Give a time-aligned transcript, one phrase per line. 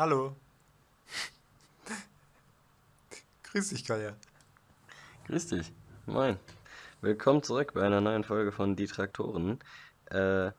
[0.00, 0.34] Hallo.
[3.42, 4.14] Grüß dich, Kolja.
[5.26, 5.70] Grüß dich.
[6.06, 6.38] Moin.
[7.02, 9.58] Willkommen zurück bei einer neuen Folge von Die Traktoren.
[10.06, 10.52] Äh,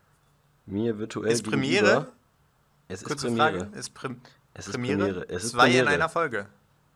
[0.66, 2.12] mir virtuell Ist Premiere?
[2.86, 3.58] Es ist Kurze Premiere.
[3.66, 3.76] Frage.
[3.76, 4.20] Ist, Prim
[4.54, 4.98] Es ist Premiere?
[4.98, 5.28] Premiere.
[5.28, 5.88] Es ist zwei in Premiere.
[5.88, 6.46] einer Folge.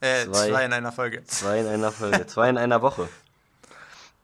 [0.00, 0.48] Äh, Zwei.
[0.50, 1.24] zwei, in einer Folge.
[1.24, 2.26] Zwei in einer Folge.
[2.28, 3.08] Zwei in einer Woche.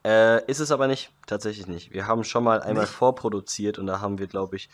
[0.04, 1.10] Äh, ist es aber nicht.
[1.26, 1.90] Tatsächlich nicht.
[1.92, 2.94] Wir haben schon mal einmal Nicht?
[2.94, 4.70] vorproduziert und da haben wir, glaube ich.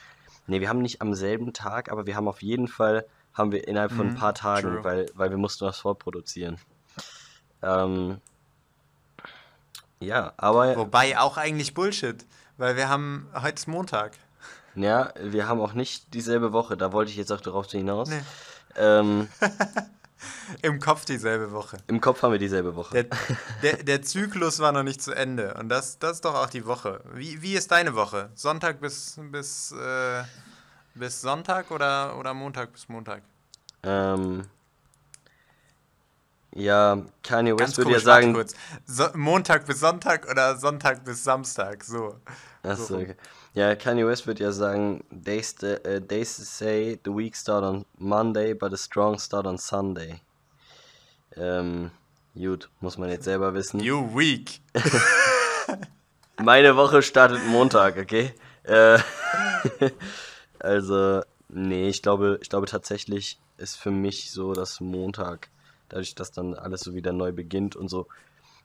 [0.46, 3.06] Nee, wir haben nicht am selben Tag, aber wir haben auf jeden Fall,
[3.38, 4.84] haben wir innerhalb von ein Mhm, paar Tagen, true.
[4.84, 6.58] weil, weil wir mussten was vorproduzieren.
[7.62, 8.20] Ähm,
[10.00, 12.24] ja, aber Wobei auch eigentlich Bullshit,
[12.56, 14.12] weil wir haben, heute ist Montag.
[14.74, 18.08] ja, wir haben auch nicht dieselbe Woche, da wollte ich jetzt auch darauf hinaus.
[18.10, 18.20] Nee.
[18.76, 19.28] Ähm,
[20.62, 21.76] Im Kopf dieselbe Woche.
[21.86, 22.92] Im Kopf haben wir dieselbe Woche.
[23.04, 23.06] Der,
[23.62, 26.66] der, der Zyklus war noch nicht zu Ende und das, das ist doch auch die
[26.66, 27.00] Woche.
[27.14, 28.30] Wie, wie ist deine Woche?
[28.34, 30.22] Sonntag bis, bis, äh,
[30.98, 33.22] bis Sonntag oder, oder Montag bis Montag?
[33.82, 34.44] Ähm,
[36.54, 38.32] ja, Kanye West würde ja komisch, sagen.
[38.32, 38.54] kurz.
[38.86, 41.84] So, Montag bis Sonntag oder Sonntag bis Samstag?
[41.84, 42.16] So.
[42.62, 43.14] Achso, so okay.
[43.54, 48.54] Ja, Kanye West wird ja sagen, they, äh, they say the week start on Monday,
[48.54, 50.20] but a strong start on Sunday.
[51.36, 51.90] Ähm,
[52.34, 53.80] gut, muss man jetzt selber wissen.
[53.80, 54.60] You weak.
[56.42, 58.32] Meine Woche startet Montag, okay?
[58.64, 58.98] Äh,
[60.60, 65.48] also, nee, ich glaube, ich glaube tatsächlich ist für mich so, dass Montag,
[65.88, 68.06] dadurch, dass dann alles so wieder neu beginnt und so,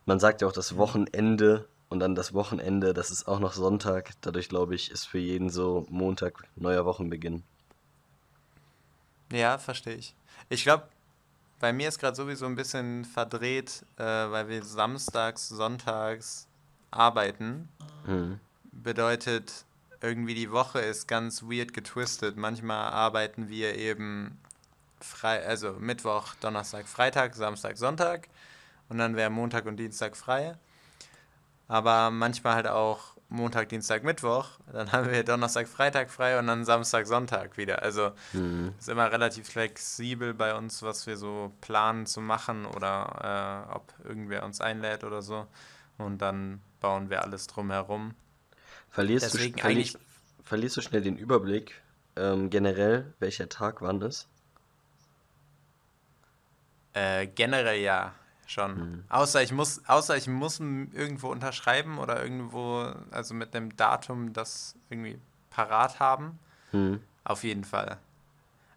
[0.05, 4.11] man sagt ja auch das Wochenende und dann das Wochenende, das ist auch noch Sonntag,
[4.21, 7.43] dadurch glaube ich, ist für jeden so Montag neuer Wochenbeginn.
[9.31, 10.15] Ja, verstehe ich.
[10.49, 10.87] Ich glaube,
[11.59, 16.47] bei mir ist gerade sowieso ein bisschen verdreht, äh, weil wir samstags, sonntags
[16.91, 17.69] arbeiten.
[18.05, 18.39] Hm.
[18.71, 19.65] Bedeutet,
[20.03, 22.35] irgendwie die Woche ist ganz weird getwistet.
[22.35, 24.37] Manchmal arbeiten wir eben
[24.99, 28.27] frei, also Mittwoch, Donnerstag, Freitag, Samstag, Sonntag.
[28.89, 30.57] Und dann wäre Montag und Dienstag frei.
[31.69, 34.47] Aber manchmal halt auch Montag, Dienstag, Mittwoch.
[34.71, 37.81] Dann haben wir Donnerstag, Freitag frei und dann Samstag, Sonntag wieder.
[37.81, 38.73] Also Hm.
[38.77, 43.93] ist immer relativ flexibel bei uns, was wir so planen zu machen oder äh, ob
[44.03, 45.47] irgendwer uns einlädt oder so.
[45.97, 48.15] Und dann bauen wir alles drumherum.
[48.93, 49.97] Verlierst, Deswegen du, verli eigentlich-
[50.43, 51.81] verlierst du schnell den Überblick,
[52.15, 54.27] ähm, generell, welcher Tag wann ist?
[56.93, 58.13] Äh, generell ja,
[58.45, 58.75] schon.
[58.77, 59.03] Mhm.
[59.09, 64.75] Außer ich muss, außer ich muss irgendwo unterschreiben oder irgendwo, also mit einem Datum das
[64.89, 65.17] irgendwie
[65.49, 66.37] parat haben.
[66.71, 67.01] Hm.
[67.23, 67.97] Auf jeden Fall.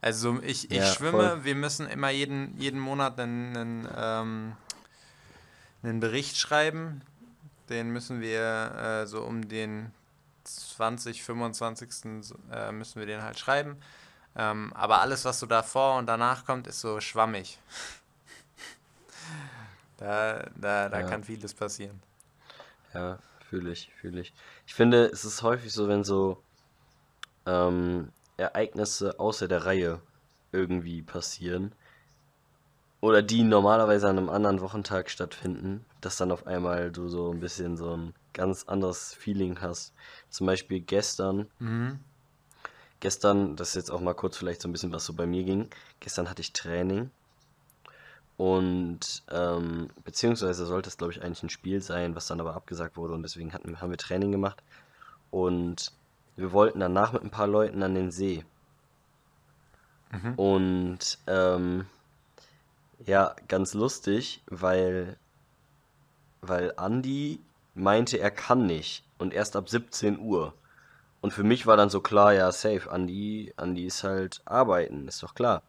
[0.00, 1.44] Also ich, ich Ja, schwimme, voll.
[1.44, 4.52] wir müssen immer jeden, jeden Monat einen, einen, ähm,
[5.82, 7.02] einen Bericht schreiben.
[7.68, 9.90] Den müssen wir äh, so um den
[10.46, 12.24] 20, 25.
[12.24, 13.76] so, Äh, müssen wir den halt schreiben.
[14.36, 17.58] Ähm, aber alles, was so davor und danach kommt, ist so schwammig.
[19.98, 21.02] da da, da Ja.
[21.02, 22.00] kann vieles passieren.
[22.94, 23.18] Ja,
[23.48, 24.32] fühle ich, fühle ich.
[24.66, 26.42] Ich finde, es ist häufig so, wenn so
[27.46, 30.00] ähm, Ereignisse außer der Reihe
[30.52, 31.72] irgendwie passieren
[33.00, 37.40] oder die normalerweise an einem anderen Wochentag stattfinden, dass dann auf einmal du so ein
[37.40, 39.92] bisschen so ein ganz anderes Feeling hast.
[40.28, 41.98] Zum Beispiel gestern, Mhm.
[43.00, 45.42] gestern, das ist jetzt auch mal kurz vielleicht so ein bisschen, was so bei mir
[45.44, 45.68] ging.
[46.00, 47.10] Gestern hatte ich Training
[48.36, 52.96] und ähm, beziehungsweise sollte es, glaube ich, eigentlich ein Spiel sein, was dann aber abgesagt
[52.96, 54.62] wurde und deswegen hatten, haben wir Training gemacht.
[55.30, 55.92] Und
[56.36, 58.44] wir wollten danach mit ein paar Leuten an den See.
[60.12, 60.34] Mhm.
[60.34, 61.86] Und ähm,
[63.06, 65.16] ja, ganz lustig, weil,
[66.42, 67.40] weil Andi
[67.76, 70.54] meinte, er kann nicht und erst ab 17 Uhr.
[71.20, 75.22] Und für mich war dann so klar, ja, safe, Andi, Andi ist halt arbeiten, ist
[75.22, 75.62] doch klar.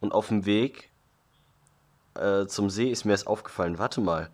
[0.00, 0.90] Und auf dem Weg
[2.14, 4.30] äh, zum See ist mir erst aufgefallen, warte mal,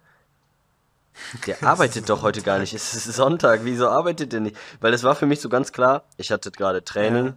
[1.47, 4.57] der arbeitet doch heute gar nicht, es ist Sonntag, wieso arbeitet der nicht?
[4.81, 7.35] Weil es war für mich so ganz klar, ich hatte gerade Training, Ja.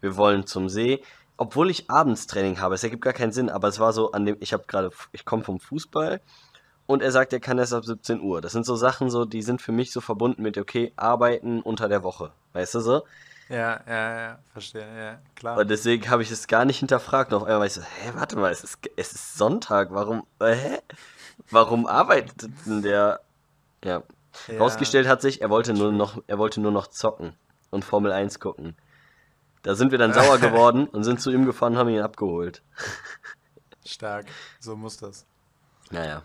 [0.00, 1.02] wir wollen zum See,
[1.36, 4.24] obwohl ich abends Training habe, es ergibt gar keinen Sinn, aber es war so an
[4.26, 6.20] dem, ich habe gerade, ich komme vom Fußball
[6.92, 8.40] und er sagt, er kann erst ab 17 Uhr.
[8.40, 11.88] Das sind so Sachen so, die sind für mich so verbunden mit, okay, arbeiten unter
[11.88, 13.02] der Woche, weißt du so?
[13.48, 15.58] Ja, ja, ja, verstehe, ja, klar.
[15.58, 17.32] Und deswegen habe ich es gar nicht hinterfragt.
[17.32, 20.24] Und auf einmal war ich so, hä, warte mal, es ist, es ist Sonntag, warum,
[20.38, 20.78] äh, hä?
[21.50, 23.20] Warum arbeitet denn der?
[23.84, 24.02] Ja.
[24.48, 24.58] Ja.
[24.58, 27.34] Rausgestellt hat sich, er wollte nur noch, er wollte nur noch zocken
[27.70, 28.76] und Formel 1 gucken.
[29.62, 32.62] Da sind wir dann sauer geworden und sind zu ihm gefahren und haben ihn abgeholt.
[33.84, 34.26] Stark,
[34.60, 35.26] so muss das.
[35.90, 36.22] Naja.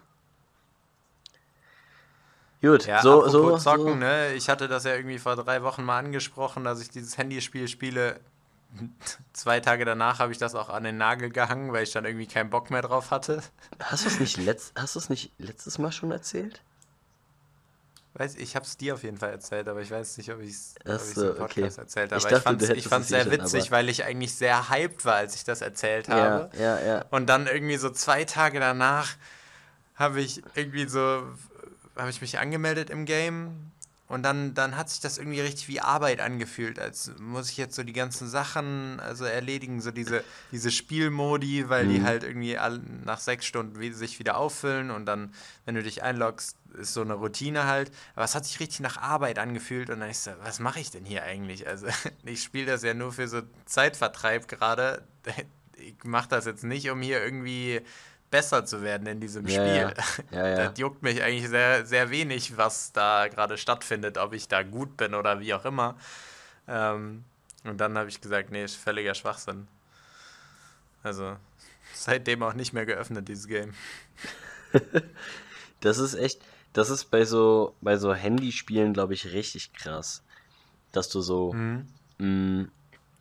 [2.72, 3.96] Gut, Ja, so, so, zocken, so.
[3.96, 4.34] ne?
[4.34, 8.20] Ich hatte das ja irgendwie vor drei Wochen mal angesprochen, dass ich dieses Handyspiel spiele.
[9.34, 12.28] zwei Tage danach habe ich das auch an den Nagel gehangen, weil ich dann irgendwie
[12.28, 13.42] keinen Bock mehr drauf hatte.
[13.82, 16.62] Hast du es nicht, letzt, hast du's nicht letztes Mal schon erzählt?
[18.14, 20.50] Weiß, ich habe es dir auf jeden Fall erzählt, aber ich weiß nicht, ob ich
[20.50, 21.82] es so, im Podcast okay.
[21.86, 22.20] erzählt habe.
[22.20, 25.16] Ich ich, dachte, fand es sehr schon, witzig, aber- weil ich eigentlich sehr hyped war,
[25.16, 26.50] als ich das erzählt Ja, habe.
[26.58, 27.06] ja, ja.
[27.12, 29.16] Und dann irgendwie so zwei Tage danach
[29.94, 31.24] habe ich irgendwie so,
[31.98, 33.72] habe ich mich angemeldet im Game
[34.08, 37.76] und dann, dann hat sich das irgendwie richtig wie Arbeit angefühlt, als muss ich jetzt
[37.76, 42.04] so die ganzen Sachen also erledigen, so diese, diese Spielmodi, weil die Mhm.
[42.06, 45.34] halt irgendwie all, nach sechs Stunden wie- sich wieder auffüllen und dann,
[45.66, 47.92] wenn du dich einloggst, ist so eine Routine halt.
[48.16, 50.92] Aber es hat sich richtig nach Arbeit angefühlt und dann ich so, was mache ich
[50.92, 51.68] denn hier eigentlich?
[51.68, 51.88] Also
[52.24, 55.04] ich spiele das ja nur für so Zeitvertreib gerade.
[55.80, 57.82] Ich mache das jetzt nicht, um hier irgendwie
[58.32, 59.94] besser zu werden in diesem Ja, Spiel.
[60.32, 60.48] ja.
[60.48, 60.74] Ja.
[60.74, 64.98] Das juckt mich eigentlich sehr, sehr wenig, was da gerade stattfindet, ob ich da gut
[64.98, 65.98] bin oder wie auch immer.
[66.68, 67.24] Ähm,
[67.66, 69.68] und dann habe ich gesagt, nee, ist völliger Schwachsinn.
[71.04, 71.38] Also
[71.94, 73.74] seitdem auch nicht mehr geöffnet, dieses Game.
[75.82, 76.42] Das ist echt,
[76.74, 80.24] das ist bei so, bei so Handyspielen, glaube ich, richtig krass.
[80.92, 81.88] Dass du so Mhm.
[82.20, 82.68] mh,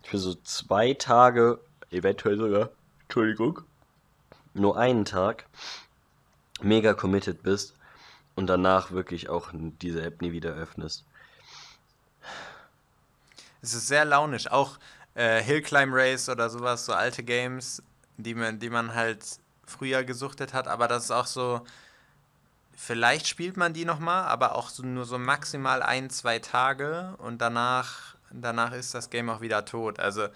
[0.03, 1.59] für so zwei Tage,
[1.91, 2.71] eventuell sogar,
[3.03, 3.61] Entschuldigung,
[4.57, 5.45] nur einen Tag,
[6.61, 7.73] mega committed bist
[8.35, 11.05] und danach wirklich auch diese App nie wieder öffnest.
[13.61, 14.49] Es ist sehr launisch.
[14.49, 14.77] Auch
[15.15, 17.81] äh, Hill Climb Race oder sowas, so alte Games,
[18.17, 19.23] die man, die man halt
[19.65, 21.61] früher gesuchtet hat, aber das ist auch so.
[22.79, 27.41] Vielleicht spielt man die nochmal, aber auch so, nur so maximal ein, zwei Tage und
[27.41, 29.99] danach, danach ist das Game auch wieder tot.
[29.99, 30.27] Also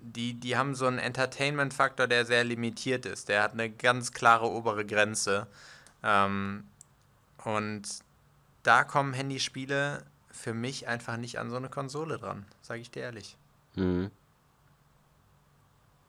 [0.00, 3.28] die, die haben so einen Entertainment-Faktor, der sehr limitiert ist.
[3.28, 5.46] Der hat eine ganz klare obere Grenze.
[6.02, 6.64] Ähm,
[7.44, 7.82] und
[8.62, 13.02] da kommen Handyspiele für mich einfach nicht an so eine Konsole dran, sage ich dir
[13.02, 13.36] ehrlich.
[13.74, 14.10] Mhm.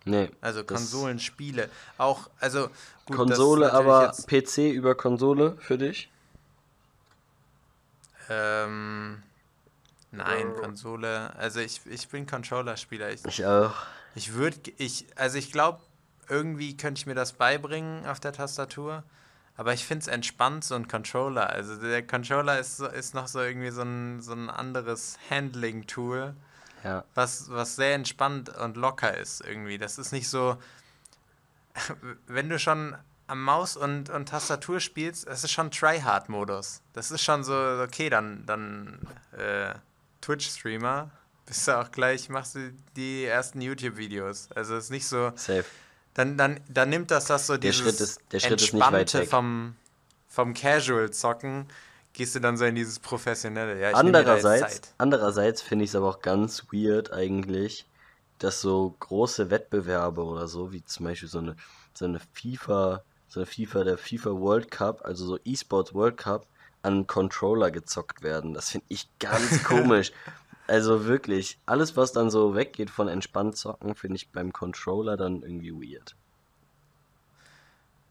[0.06, 1.70] Nee, Also Konsolenspiele.
[1.98, 2.70] Auch, also
[3.06, 6.10] gut, Konsole, aber PC über Konsole für dich?
[8.30, 9.22] ähm,
[10.12, 11.36] nein, Konsole.
[11.36, 13.12] Also ich, ich bin Controller-Spieler.
[13.12, 13.74] Ich, Ich auch.
[14.16, 15.80] ich würde, ich, also ich glaube,
[16.30, 19.04] irgendwie könnte ich mir das beibringen auf der Tastatur.
[19.56, 21.50] Aber ich finde es entspannt, so ein Controller.
[21.50, 26.36] Also der Controller ist, so, ist noch so irgendwie so ein, so ein anderes Handling-Tool.
[26.84, 27.04] Ja.
[27.16, 29.78] was, was sehr entspannt und locker ist irgendwie.
[29.80, 30.58] Das ist nicht so,
[32.28, 32.96] wenn du schon
[33.26, 36.82] am Maus und, und Tastatur spielst, das ist schon Tryhard-Modus.
[36.94, 39.00] Das ist schon so, okay, dann, dann
[39.34, 39.74] äh,
[40.28, 41.10] Twitch-Streamer,
[41.46, 44.50] bist du auch gleich, machst du die ersten YouTube-Videos.
[44.54, 45.64] Also es ist nicht so, Safe.
[46.14, 48.82] dann, dann, dann nimmt das das so Der dieses Schritt ist- der Schritt ist nicht
[48.92, 49.76] weit Entspannte vom,
[50.28, 51.68] vom Casual-Zocken,
[52.12, 53.80] gehst du dann so in dieses Professionelle.
[53.80, 57.86] Ja, Andererseits, andererseits finde ich es aber auch ganz weird eigentlich,
[58.40, 61.56] dass so große Wettbewerbe oder so, wie zum Beispiel so eine,
[61.94, 66.48] so eine FIFA, so eine FIFA, der FIFA World Cup, also so E-Sports World Cup,
[66.82, 68.54] an Controller gezockt werden.
[68.54, 70.12] Das finde ich ganz komisch.
[70.68, 75.42] Also wirklich, alles was dann so weggeht von entspannt zocken, finde ich beim Controller dann
[75.44, 76.16] irgendwie weird.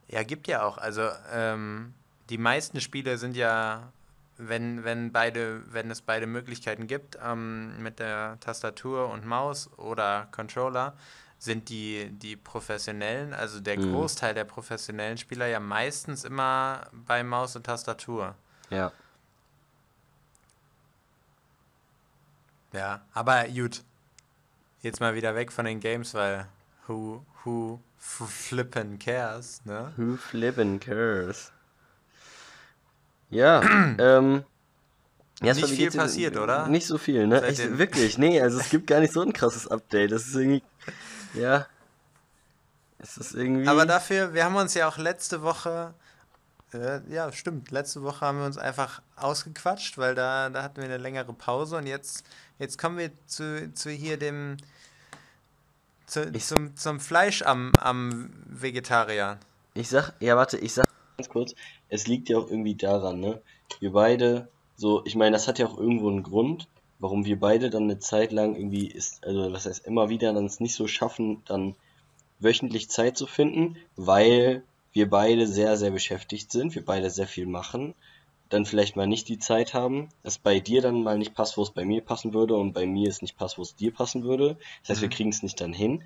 [0.09, 0.79] Ja, gibt ja auch.
[0.79, 1.95] Also ähm,
[2.31, 3.93] die meisten Spiele sind ja,
[4.37, 10.29] wenn, wenn beide, wenn es beide Möglichkeiten gibt, ähm, mit der Tastatur und Maus oder
[10.32, 10.96] Controller,
[11.39, 13.81] sind die, die professionellen, also der Mhm.
[13.81, 18.37] Großteil der professionellen Spieler ja meistens immer bei Maus und Tastatur.
[18.70, 18.93] Ja.
[22.73, 23.82] Ja, aber gut.
[24.82, 26.46] Jetzt mal wieder weg von den Games, weil
[26.87, 29.93] who, who flippin' cares, ne?
[29.96, 31.53] Who flippin' cares?
[33.31, 33.63] Ja,
[33.99, 34.44] ähm.
[35.43, 36.69] ja, Nicht viel passiert, oder?
[36.69, 37.49] Nicht so viel, ne?
[37.49, 40.13] Ich, wirklich, nee, also es gibt gar nicht so ein krasses Update.
[40.13, 40.63] Das ist irgendwie.
[41.35, 41.67] Ja.
[42.99, 43.67] Es ist irgendwie.
[43.69, 45.94] Aber dafür, wir haben uns ja auch letzte Woche,
[46.73, 50.99] ja, stimmt, letzte Woche haben wir uns einfach ausgequatscht, weil da, da hatten wir eine
[50.99, 52.25] längere Pause und jetzt,
[52.58, 54.56] jetzt kommen wir zu, zu hier dem,
[56.06, 59.39] zu, zum, zum Fleisch am, am Vegetarier.
[59.75, 61.55] Ich sag, ja, warte, ich sag ganz kurz,
[61.89, 63.41] es liegt ja auch irgendwie daran, ne?
[63.81, 66.69] Wir beide, so, ich meine, das hat ja auch irgendwo einen Grund,
[66.99, 70.46] warum wir beide dann eine Zeit lang irgendwie ist, also was heißt immer wieder dann
[70.46, 71.75] es nicht so schaffen, dann
[72.39, 74.63] wöchentlich Zeit zu finden, weil
[74.96, 77.94] wir beide sehr, sehr beschäftigt sind, wir beide sehr viel machen,
[78.48, 81.62] dann vielleicht mal nicht die Zeit haben, es bei dir dann mal nicht passt, wo
[81.62, 84.24] es bei mir passen würde und bei mir es nicht passt, wo es dir passen
[84.24, 84.56] würde.
[84.82, 85.12] Das heißt, wir Mhm.
[85.12, 86.03] kriegen es nicht dann hin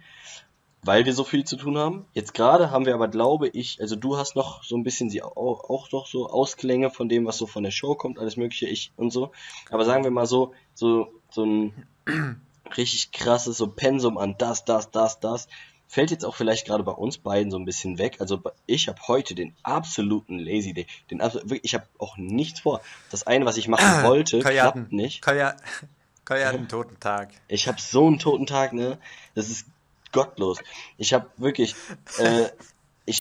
[0.83, 2.07] weil wir so viel zu tun haben.
[2.15, 5.23] Jetzt gerade haben wir aber, glaube ich, also du hast noch so ein bisschen sie
[5.23, 8.67] auch, auch noch so Ausklänge von dem, was so von der Show kommt, alles mögliche,
[8.67, 9.33] ich und so.
[9.71, 11.87] Aber sagen wir mal so, so, so ein
[12.77, 15.49] richtig krasses so Pensum an das, das, das, das.
[15.91, 18.21] Fällt jetzt auch vielleicht gerade bei uns beiden so ein bisschen weg.
[18.21, 20.87] Also ich habe heute den absoluten Lazy Day.
[21.11, 21.21] Den
[21.63, 22.81] ich habe auch nichts vor.
[23.11, 24.83] Das eine, was ich machen wollte, Kajaten.
[24.83, 25.21] klappt nicht.
[25.27, 25.51] Hat
[26.31, 27.31] einen toten Tag.
[27.49, 28.99] Ich habe so einen toten Tag, ne?
[29.35, 29.67] Das ist
[30.13, 30.59] gottlos.
[30.97, 31.75] Ich habe wirklich,
[32.19, 32.51] äh,
[33.05, 33.19] ich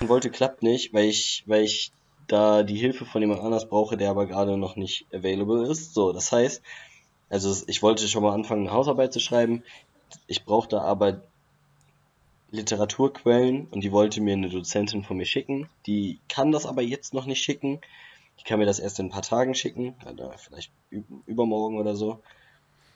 [0.00, 1.92] wollte, klappt nicht, weil ich, weil ich
[2.26, 5.94] da die Hilfe von jemand anders brauche, der aber gerade noch nicht available ist.
[5.94, 6.60] So, das heißt,
[7.30, 9.62] also ich wollte schon mal anfangen, eine Hausarbeit zu schreiben.
[10.26, 11.22] Ich brauchte aber
[12.54, 15.68] Literaturquellen und die wollte mir eine Dozentin von mir schicken.
[15.86, 17.80] Die kann das aber jetzt noch nicht schicken.
[18.38, 20.70] Die kann mir das erst in ein paar Tagen schicken, oder vielleicht
[21.26, 22.20] übermorgen oder so.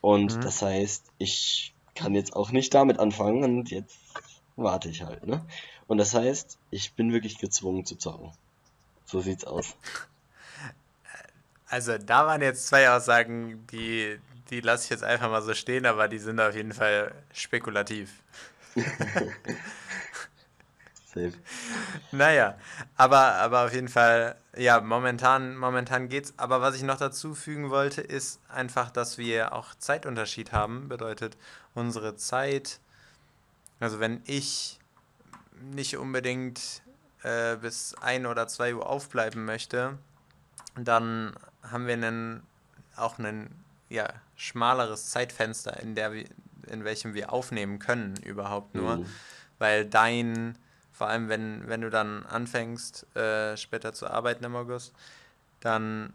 [0.00, 0.40] Und mhm.
[0.40, 3.98] das heißt, ich kann jetzt auch nicht damit anfangen und jetzt
[4.56, 5.44] warte ich halt, ne?
[5.88, 8.30] Und das heißt, ich bin wirklich gezwungen zu zocken.
[9.04, 9.76] So sieht's aus.
[11.70, 15.84] Also da waren jetzt zwei Aussagen, die, die lasse ich jetzt einfach mal so stehen,
[15.84, 18.22] aber die sind auf jeden Fall spekulativ.
[21.14, 21.32] Safe.
[22.12, 22.58] Naja,
[22.96, 26.34] aber, aber auf jeden Fall, ja, momentan, momentan geht's.
[26.36, 30.88] Aber was ich noch dazu fügen wollte, ist einfach, dass wir auch Zeitunterschied haben.
[30.88, 31.38] Bedeutet,
[31.74, 32.80] unsere Zeit,
[33.80, 34.78] also wenn ich
[35.60, 36.82] nicht unbedingt
[37.22, 39.98] äh, bis 1 oder 2 Uhr aufbleiben möchte,
[40.76, 42.42] dann haben wir einen,
[42.96, 46.24] auch ein ja, schmaleres Zeitfenster, in, der wir,
[46.68, 48.98] in welchem wir aufnehmen können, überhaupt nur.
[48.98, 49.06] Mhm.
[49.58, 50.56] Weil dein,
[50.92, 54.92] vor allem wenn, wenn du dann anfängst, äh, später zu arbeiten im August,
[55.60, 56.12] dann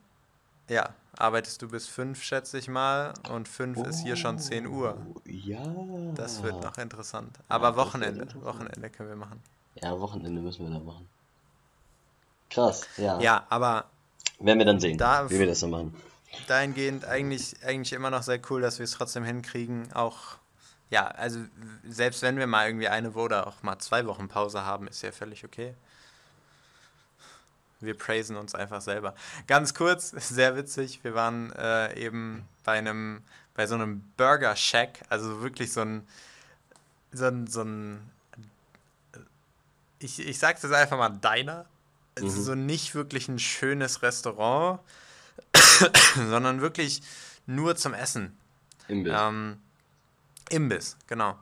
[0.69, 4.67] ja, arbeitest du bis 5, schätze ich mal, und 5 oh, ist hier schon 10
[4.67, 4.97] Uhr.
[5.25, 5.63] Ja.
[6.15, 7.37] Das wird noch interessant.
[7.49, 9.41] Aber ja, Wochenende, Wochenende können wir machen.
[9.75, 11.07] Ja, Wochenende müssen wir da machen.
[12.49, 13.19] Krass, ja.
[13.19, 13.85] Ja, aber.
[14.39, 15.95] Werden wir dann sehen, da, wie wir das so machen.
[16.47, 19.91] Dahingehend eigentlich, eigentlich immer noch sehr cool, dass wir es trotzdem hinkriegen.
[19.93, 20.37] Auch,
[20.89, 21.39] ja, also
[21.87, 25.01] selbst wenn wir mal irgendwie eine Woche oder auch mal zwei Wochen Pause haben, ist
[25.01, 25.73] ja völlig okay.
[27.79, 29.13] Wir praisen uns einfach selber.
[29.47, 33.23] Ganz kurz, sehr witzig, wir waren äh, eben bei einem,
[33.55, 36.07] bei so einem Burger Shack, also wirklich so ein,
[37.11, 38.09] so ein, so ein
[40.03, 41.65] ich, ich sag's jetzt einfach mal Diner.
[42.17, 42.25] Mhm.
[42.25, 44.79] Also so nicht wirklich ein schönes Restaurant,
[46.15, 47.01] sondern wirklich
[47.45, 48.37] nur zum Essen.
[48.87, 49.13] Imbiss.
[49.15, 49.59] Ähm,
[50.49, 51.37] Imbiss, genau.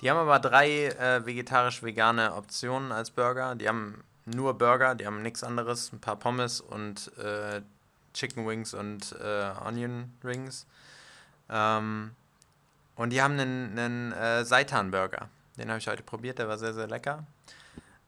[0.00, 3.54] Die haben aber drei äh, vegetarisch-vegane Optionen als Burger.
[3.54, 7.60] Die haben nur Burger, die haben nichts anderes, ein paar Pommes und äh,
[8.14, 10.66] Chicken Wings und äh, Onion Rings.
[11.48, 12.12] Ähm,
[12.96, 15.28] und die haben einen, einen äh, Seitan-Burger.
[15.56, 17.24] Den habe ich heute probiert, der war sehr, sehr lecker.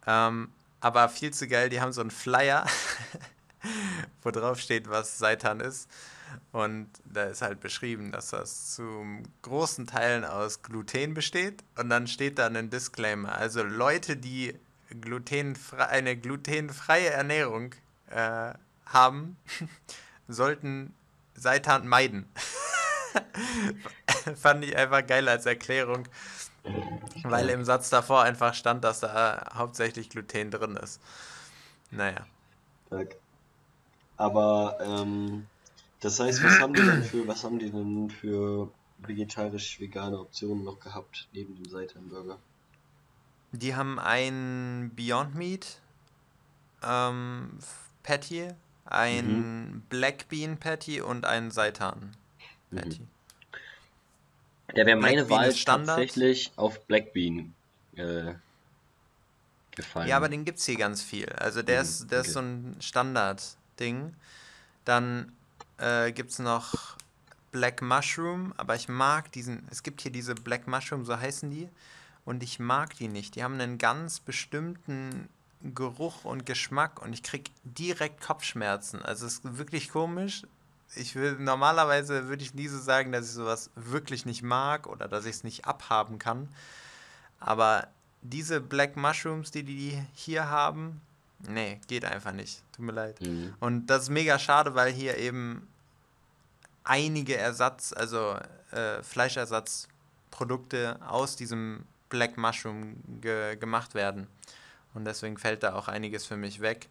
[0.06, 2.66] Ähm, aber viel zu geil, die haben so einen Flyer,
[4.22, 5.88] wo drauf steht, was Seitan ist.
[6.52, 9.04] Und da ist halt beschrieben, dass das zu
[9.42, 11.62] großen Teilen aus Gluten besteht.
[11.78, 13.34] Und dann steht da ein Disclaimer.
[13.34, 14.54] Also Leute, die
[15.00, 17.74] glutenfrei, eine glutenfreie Ernährung
[18.10, 18.52] äh,
[18.86, 19.36] haben,
[20.28, 20.94] sollten
[21.34, 22.26] Seitan meiden.
[24.36, 26.08] Fand ich einfach geil als Erklärung.
[27.24, 31.00] Weil im Satz davor einfach stand, dass da hauptsächlich Gluten drin ist.
[31.90, 32.26] Naja.
[34.16, 35.46] Aber ähm,
[36.02, 40.80] das heißt, was haben die denn für, was haben die denn für vegetarisch-vegane Optionen noch
[40.80, 42.38] gehabt neben dem Seitan-Burger?
[43.52, 45.78] Die haben ein Beyond Meat
[46.82, 47.58] ähm,
[48.02, 48.48] Patty,
[48.84, 49.82] ein mhm.
[49.88, 52.16] Black Bean Patty und ein Seitan
[52.74, 53.00] Patty.
[53.00, 53.08] Mhm.
[54.74, 57.54] Da wäre meine Wahl tatsächlich auf Blackbean
[57.94, 58.32] äh,
[59.76, 60.08] gefallen.
[60.08, 61.28] Ja, aber den gibt es hier ganz viel.
[61.32, 62.28] Also der, mhm, ist, der okay.
[62.28, 64.14] ist so ein Standard-Ding.
[64.84, 65.32] Dann
[65.82, 66.96] äh, gibt es noch
[67.50, 71.68] Black Mushroom, aber ich mag diesen, es gibt hier diese Black Mushroom, so heißen die,
[72.24, 73.34] und ich mag die nicht.
[73.34, 75.28] Die haben einen ganz bestimmten
[75.62, 79.02] Geruch und Geschmack und ich krieg direkt Kopfschmerzen.
[79.02, 80.42] Also es ist wirklich komisch
[80.94, 85.08] ich will normalerweise würde ich nie so sagen, dass ich sowas wirklich nicht mag oder
[85.08, 86.48] dass ich es nicht abhaben kann.
[87.40, 87.88] Aber
[88.22, 91.00] diese Black Mushrooms, die die hier haben,
[91.48, 92.62] nee, geht einfach nicht.
[92.72, 93.20] Tut mir leid.
[93.20, 93.54] Mhm.
[93.60, 95.66] Und das ist mega schade, weil hier eben
[96.84, 98.36] einige Ersatz, also
[98.70, 104.26] äh, Fleischersatzprodukte aus diesem Black Mushroom ge gemacht werden.
[104.94, 106.88] Und deswegen fällt da auch einiges für mich weg.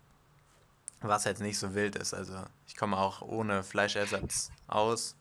[1.02, 2.14] Was jetzt nicht so wild ist.
[2.14, 5.16] Also ich komme auch ohne Fleischersatz aus.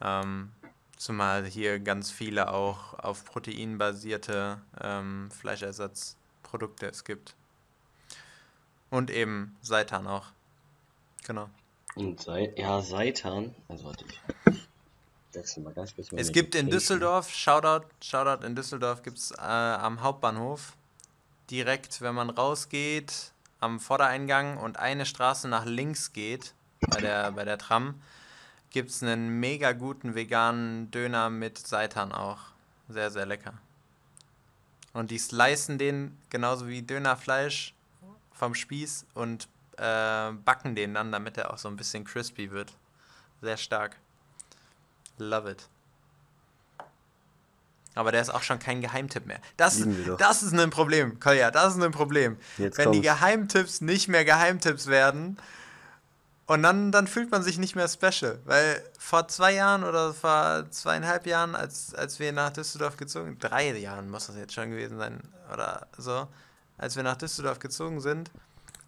[0.00, 0.52] Ähm,
[0.96, 7.34] zumal hier ganz viele auch auf proteinbasierte ähm, Fleischersatzprodukte es gibt.
[8.90, 10.26] Und eben Seitan auch.
[11.24, 11.50] Genau.
[11.96, 14.20] Und Sei ja, Seitan, also warte ich.
[15.32, 19.40] wechsle mal ganz kurz Es gibt in Düsseldorf, Shoutout, Shoutout in Düsseldorf gibt es äh,
[19.40, 20.76] am Hauptbahnhof,
[21.50, 27.44] direkt, wenn man rausgeht, am Vordereingang und eine Straße nach links geht, bei der, bei
[27.46, 27.94] der Tram,
[28.70, 32.40] gibt es einen mega guten veganen Döner mit Seitan auch.
[32.90, 33.54] Sehr, sehr lecker.
[34.92, 37.74] Und die slicen den genauso wie Dönerfleisch
[38.32, 39.48] vom Spieß und
[39.78, 42.72] äh, backen den dann, damit er auch so ein bisschen crispy wird.
[43.42, 43.96] Sehr stark.
[45.18, 45.68] Love it.
[47.94, 49.40] Aber der ist auch schon kein Geheimtipp mehr.
[49.56, 49.82] Das,
[50.18, 52.36] das ist ein Problem, Kolja, das ist ein Problem.
[52.58, 52.98] Jetzt Wenn kommt's.
[52.98, 55.38] die Geheimtipps nicht mehr Geheimtipps werden
[56.44, 58.38] und dann, dann fühlt man sich nicht mehr special.
[58.44, 63.70] Weil vor zwei Jahren oder vor zweieinhalb Jahren, als, als wir nach Düsseldorf gezogen drei
[63.76, 65.20] Jahren muss das jetzt schon gewesen sein
[65.52, 66.28] oder so,
[66.76, 68.30] als wir nach Düsseldorf gezogen sind,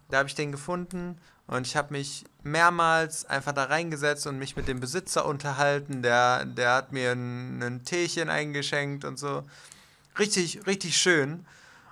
[0.09, 4.55] da habe ich den gefunden und ich habe mich mehrmals einfach da reingesetzt und mich
[4.55, 6.03] mit dem Besitzer unterhalten.
[6.03, 9.43] Der, der hat mir ein, ein Teechen eingeschenkt und so.
[10.19, 11.45] Richtig, richtig schön.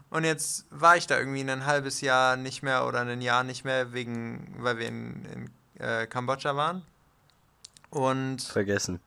[0.10, 3.66] Und jetzt war ich da irgendwie ein halbes Jahr nicht mehr oder ein Jahr nicht
[3.66, 6.84] mehr, wegen, weil wir in, in äh, Kambodscha waren.
[7.90, 8.42] Und.
[8.42, 9.00] Vergessen.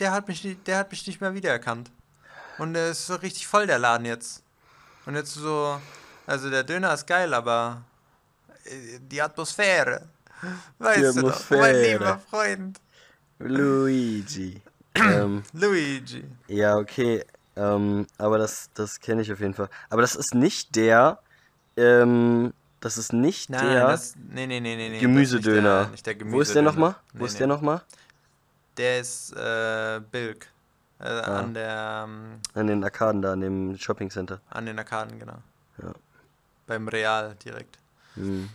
[0.00, 1.90] Der hat mich, der hat mich nicht mehr wiedererkannt.
[2.58, 4.42] Und der ist so richtig voll, der Laden jetzt.
[5.06, 5.80] Und jetzt so.
[6.26, 7.82] Also der Döner ist geil, aber
[9.00, 10.08] die Atmosphäre.
[10.78, 11.22] Weißt die Atmosphäre.
[11.22, 12.80] du doch, mein lieber Freund.
[13.38, 14.60] Luigi.
[14.94, 16.24] ähm, Luigi.
[16.48, 17.24] Ja, okay.
[17.56, 19.68] Ähm, aber das, das kenne ich auf jeden Fall.
[19.90, 21.18] Aber das ist nicht der.
[21.76, 25.88] Ähm, das ist nicht Nein, der das, nee, nee, nee, nee, Gemüsedöner.
[25.90, 26.96] Nicht der, nicht der Wo ist der nochmal?
[27.12, 27.82] Wo nee, ist der nochmal?
[28.76, 30.48] Der ist äh, Bilk.
[30.98, 31.40] Äh, ah.
[31.40, 32.04] An der.
[32.08, 34.40] Ähm, an den Arkaden da, an dem Shopping Center.
[34.50, 35.38] An den Arkaden, genau.
[35.80, 35.92] Ja.
[36.66, 37.78] Beim Real direkt.
[38.14, 38.48] Hm.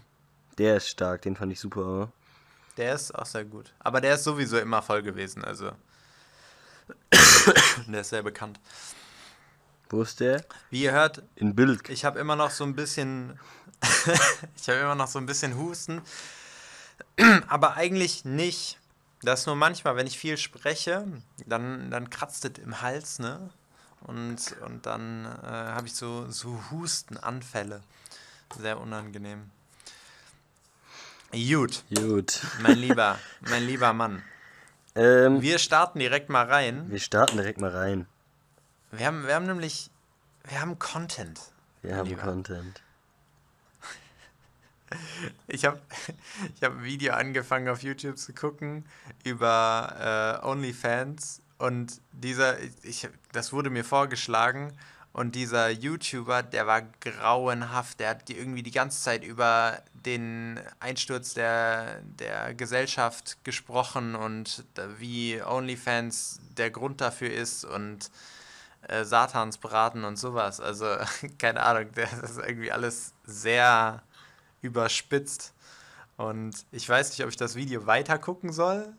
[0.57, 1.81] Der ist stark, den fand ich super.
[1.81, 2.11] Oder?
[2.77, 3.73] Der ist auch sehr gut.
[3.79, 5.71] Aber der ist sowieso immer voll gewesen, also.
[7.87, 8.59] der ist sehr bekannt.
[9.89, 10.43] Wo ist der?
[10.70, 11.89] Wie ihr hört, in Bild.
[11.89, 13.39] Ich habe immer noch so ein bisschen.
[14.57, 16.01] ich habe immer noch so ein bisschen Husten.
[17.48, 18.79] Aber eigentlich nicht.
[19.22, 21.05] Das ist nur manchmal, wenn ich viel spreche,
[21.46, 23.50] dann, dann kratzt es im Hals, ne?
[24.01, 27.81] Und, und dann äh, habe ich so, so Hustenanfälle.
[28.55, 29.51] Sehr unangenehm.
[31.31, 31.83] Gut.
[31.94, 32.42] Gut.
[32.62, 34.24] Mein lieber, mein lieber Mann.
[35.00, 36.90] Ähm, wir starten direkt mal rein.
[36.90, 38.07] Wir starten direkt mal rein.
[38.90, 39.92] Wir haben, wir haben nämlich,
[40.46, 41.40] wir haben Content.
[41.83, 42.24] Wir haben lieber.
[42.24, 42.81] Content.
[45.48, 45.79] Ich habe
[46.55, 48.86] ich hab ein Video angefangen auf YouTube zu gucken
[49.24, 54.74] über äh, OnlyFans und dieser, ich, das wurde mir vorgeschlagen
[55.18, 58.00] und dieser YouTuber, der war grauenhaft.
[58.00, 64.64] Der hat irgendwie die ganze Zeit über den Einsturz der, der Gesellschaft gesprochen und
[65.00, 68.12] wie OnlyFans der Grund dafür ist und
[68.84, 70.62] äh, Satans beraten und sowas.
[70.62, 70.86] Also,
[71.40, 74.03] keine Ahnung, das ist irgendwie alles sehr
[74.62, 75.51] überspitzt.
[76.18, 78.94] Und ich weiß nicht, ob ich das Video weiter gucken soll.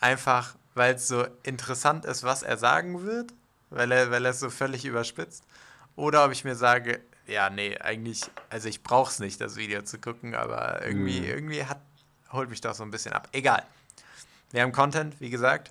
[0.00, 3.32] Einfach, weil es so interessant ist, was er sagen wird
[3.72, 5.44] weil er, weil er es so völlig überspitzt.
[5.96, 9.82] Oder ob ich mir sage, ja, nee, eigentlich, also ich brauche es nicht, das Video
[9.82, 11.26] zu gucken, aber irgendwie, mhm.
[11.26, 11.80] irgendwie hat,
[12.30, 13.28] holt mich doch so ein bisschen ab.
[13.32, 13.64] Egal.
[14.50, 15.70] Wir haben Content, wie gesagt.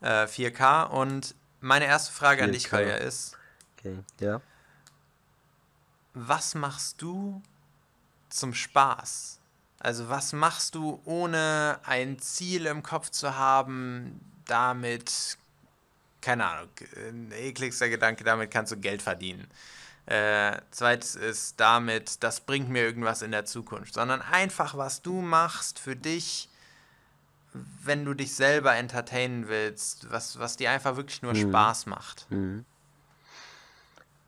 [0.00, 2.44] Äh, 4K und meine erste Frage 4K.
[2.44, 3.36] an dich, Kolja, ist:
[3.78, 4.40] Okay, ja.
[6.14, 7.42] Was machst du
[8.28, 9.40] zum Spaß?
[9.80, 15.36] Also, was machst du, ohne ein Ziel im Kopf zu haben, damit
[16.24, 19.46] keine Ahnung, ein ekligster Gedanke, damit kannst du Geld verdienen.
[20.06, 25.20] Äh, zweites ist damit, das bringt mir irgendwas in der Zukunft, sondern einfach, was du
[25.20, 26.48] machst für dich,
[27.52, 31.48] wenn du dich selber entertainen willst, was, was dir einfach wirklich nur mhm.
[31.48, 32.26] Spaß macht.
[32.30, 32.64] Mhm.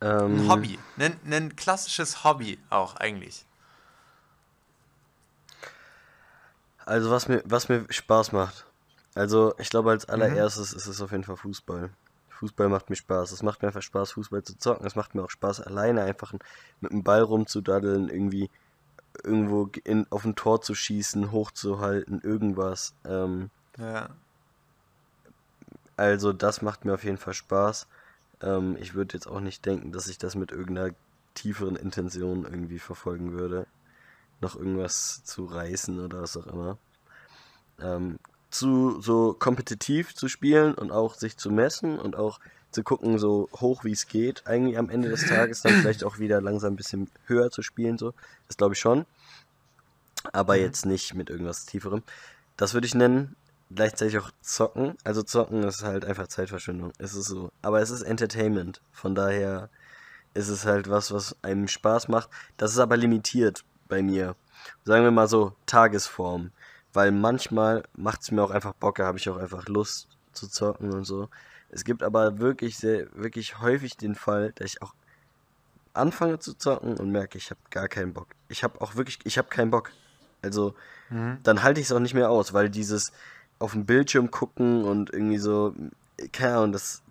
[0.03, 0.41] Ähm.
[0.43, 3.45] Ein Hobby, ein, ein klassisches Hobby auch eigentlich.
[6.85, 8.67] Also was mir, was mir Spaß macht.
[9.17, 10.13] Also, ich glaube, als mhm.
[10.13, 10.77] allererstes mhm.
[10.77, 11.91] ist es auf jeden Fall Fußball.
[12.29, 13.33] Fußball macht mir Spaß.
[13.33, 14.87] Es macht mir einfach Spaß, Fußball zu zocken.
[14.87, 16.35] Es macht mir auch Spaß, alleine einfach
[16.83, 18.51] mit dem Ball rumzudaddeln, irgendwie
[19.25, 22.95] irgendwo in, auf ein Tor zu schießen, hochzuhalten, irgendwas.
[23.07, 23.49] Ähm,
[23.79, 24.11] ja.
[25.97, 27.87] Also, das macht mir auf jeden Fall Spaß.
[28.43, 30.95] Ähm, ich würde jetzt auch nicht denken, dass ich das mit irgendeiner
[31.33, 33.67] tieferen Intention irgendwie verfolgen würde.
[34.43, 36.77] Noch irgendwas zu reißen oder was auch immer.
[37.81, 38.19] Ähm,
[38.59, 42.41] zu so kompetitiv zu spielen und auch sich zu messen und auch
[42.71, 46.19] zu gucken, so hoch wie es geht, eigentlich am Ende des Tages dann vielleicht auch
[46.19, 48.13] wieder langsam ein bisschen höher zu spielen, so.
[48.49, 49.07] Das glaube ich schon.
[50.33, 50.61] Aber mhm.
[50.63, 52.03] jetzt nicht mit irgendwas Tieferem.
[52.57, 53.37] Das würde ich nennen.
[53.75, 54.97] gleichzeitig auch zocken.
[55.05, 56.93] Also zocken ist halt einfach Zeitverschwendung.
[56.99, 57.51] Es ist so.
[57.63, 58.81] Aber es ist Entertainment.
[58.93, 59.71] Von daher
[60.35, 62.29] ist es halt was, was einem Spaß macht.
[62.57, 64.37] Das ist aber limitiert bei mir.
[64.85, 66.51] Sagen wir mal so, Tagesform.
[66.97, 70.49] Weil manchmal macht es mir auch einfach Bock, da habe ich auch einfach Lust zu
[70.49, 71.29] zocken und so.
[71.69, 74.95] Es gibt aber wirklich sehr, wirklich häufig den Fall, dass ich auch
[75.93, 78.29] anfange zu zocken und merke, ich habe gar keinen Bock.
[78.49, 79.93] Ich habe auch wirklich, ich habe keinen Bock.
[80.41, 80.75] Also,
[81.11, 81.37] mhm.
[81.43, 83.13] dann halte ich es auch nicht mehr aus, weil dieses
[83.59, 85.75] auf dem Bildschirm gucken und irgendwie so,
[86.33, 87.03] keine Ahnung, das,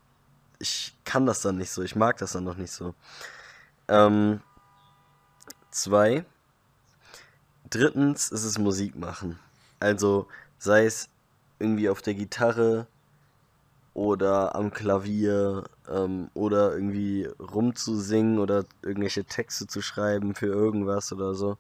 [0.57, 2.95] ich kann das dann nicht so, ich mag das dann noch nicht so.
[3.87, 4.41] Ähm,
[5.69, 6.25] zwei.
[7.69, 9.37] Drittens ist es Musik machen.
[9.79, 11.09] Also, sei es
[11.59, 12.87] irgendwie auf der Gitarre
[13.93, 21.33] oder am Klavier ähm, oder irgendwie rumzusingen oder irgendwelche Texte zu schreiben für irgendwas oder
[21.33, 21.57] so.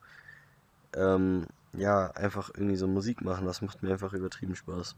[0.93, 4.95] Ähm, ja, einfach irgendwie so Musik machen, das macht mir einfach übertrieben Spaß.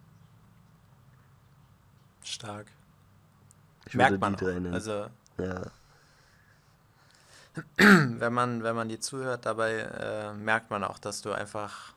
[2.23, 2.67] Stark.
[3.85, 4.73] Ich Merkt man auch.
[4.73, 5.61] Also, ja.
[7.77, 11.93] wenn man, wenn man dir zuhört, dabei äh, merkt man auch, dass du einfach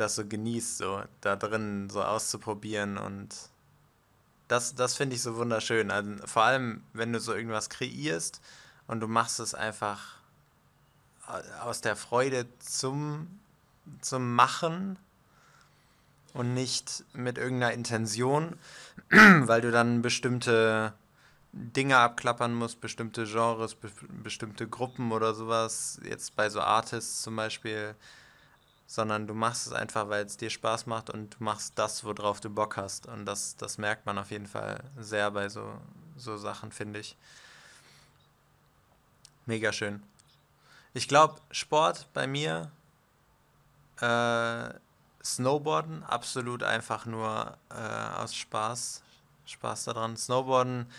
[0.00, 3.34] das so genießt, so da drin so auszuprobieren und
[4.48, 5.92] das, das finde ich so wunderschön.
[5.92, 8.40] Also, vor allem, wenn du so irgendwas kreierst
[8.88, 10.16] und du machst es einfach
[11.62, 13.40] aus der Freude zum
[14.00, 14.98] zum Machen
[16.32, 18.56] und nicht mit irgendeiner Intention,
[19.10, 20.92] weil du dann bestimmte
[21.52, 23.90] Dinge abklappern musst, bestimmte Genres, be
[24.22, 27.96] bestimmte Gruppen oder sowas, jetzt bei so Artists zum Beispiel,
[28.90, 32.40] sondern du machst es einfach, weil es dir Spaß macht und du machst das, worauf
[32.40, 33.06] du Bock hast.
[33.06, 35.80] Und das, das merkt man auf jeden Fall sehr bei so,
[36.16, 37.16] so Sachen, finde ich.
[39.46, 40.02] Mega schön.
[40.92, 42.72] Ich glaube, Sport bei mir
[44.00, 44.74] äh,
[45.22, 49.04] Snowboarden, absolut einfach nur äh, aus Spaß,
[49.46, 50.16] Spaß daran.
[50.16, 50.90] Snowboarden,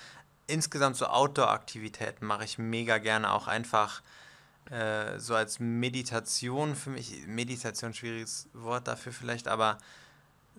[0.47, 4.01] insgesamt so Outdoor-Aktivitäten mache ich mega gerne, auch einfach
[4.69, 7.25] äh, so als Meditation für mich.
[7.27, 9.77] Meditation, schwieriges Wort dafür vielleicht, aber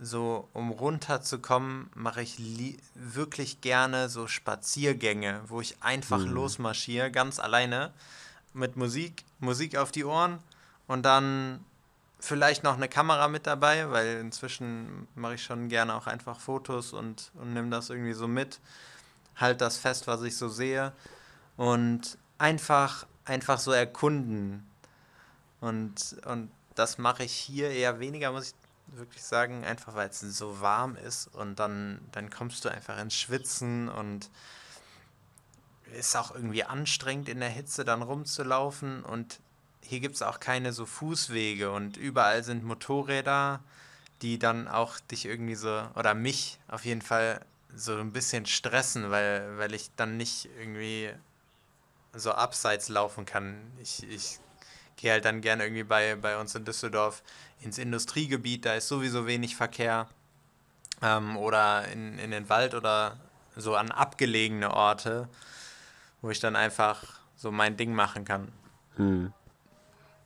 [0.00, 2.38] so um runterzukommen, mache ich
[2.94, 6.32] wirklich gerne so Spaziergänge, wo ich einfach mhm.
[6.32, 7.92] losmarschiere, ganz alleine,
[8.54, 10.38] mit Musik, Musik auf die Ohren
[10.86, 11.64] und dann
[12.22, 16.92] vielleicht noch eine Kamera mit dabei, weil inzwischen mache ich schon gerne auch einfach Fotos
[16.92, 18.60] und, und nehme das irgendwie so mit.
[19.36, 20.92] Halt das fest, was ich so sehe.
[21.56, 24.66] Und einfach, einfach so erkunden.
[25.60, 28.54] Und, und das mache ich hier eher weniger, muss ich
[28.98, 33.14] wirklich sagen, einfach weil es so warm ist und dann, dann kommst du einfach ins
[33.14, 34.28] Schwitzen und
[35.94, 39.40] ist auch irgendwie anstrengend in der Hitze dann rumzulaufen und
[39.82, 43.60] hier gibt es auch keine so Fußwege und überall sind Motorräder,
[44.22, 49.10] die dann auch dich irgendwie so, oder mich auf jeden Fall so ein bisschen stressen,
[49.10, 51.12] weil, weil ich dann nicht irgendwie
[52.14, 53.60] so abseits laufen kann.
[53.80, 54.38] Ich, ich
[54.96, 57.22] gehe halt dann gerne irgendwie bei, bei uns in Düsseldorf
[57.60, 60.08] ins Industriegebiet, da ist sowieso wenig Verkehr.
[61.00, 63.18] Ähm, oder in, in den Wald oder
[63.56, 65.28] so an abgelegene Orte,
[66.20, 68.52] wo ich dann einfach so mein Ding machen kann.
[68.96, 69.32] Hm.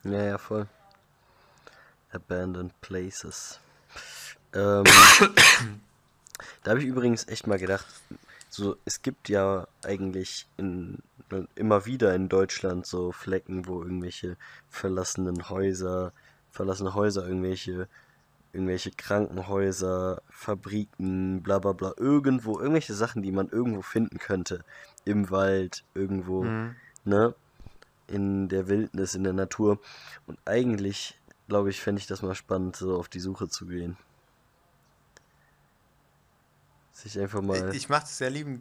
[0.04, 0.68] Ja, ja, voll.
[2.12, 3.58] Abandoned Places.
[4.52, 4.84] Ähm,
[6.62, 7.86] da habe ich übrigens echt mal gedacht,
[8.48, 11.02] so, es gibt ja eigentlich in,
[11.54, 14.36] immer wieder in Deutschland so Flecken, wo irgendwelche
[14.68, 16.12] verlassenen Häuser,
[16.50, 17.88] verlassene Häuser, irgendwelche,
[18.52, 24.64] irgendwelche Krankenhäuser, Fabriken, bla bla bla, irgendwo, irgendwelche Sachen, die man irgendwo finden könnte.
[25.04, 26.76] Im Wald, irgendwo, mhm.
[27.04, 27.34] ne?
[28.06, 29.80] in der Wildnis, in der Natur.
[30.26, 33.96] Und eigentlich, glaube ich, fände ich das mal spannend, so auf die Suche zu gehen.
[36.92, 37.70] Sich einfach mal.
[37.70, 38.58] Ich, ich mache das ja lieben.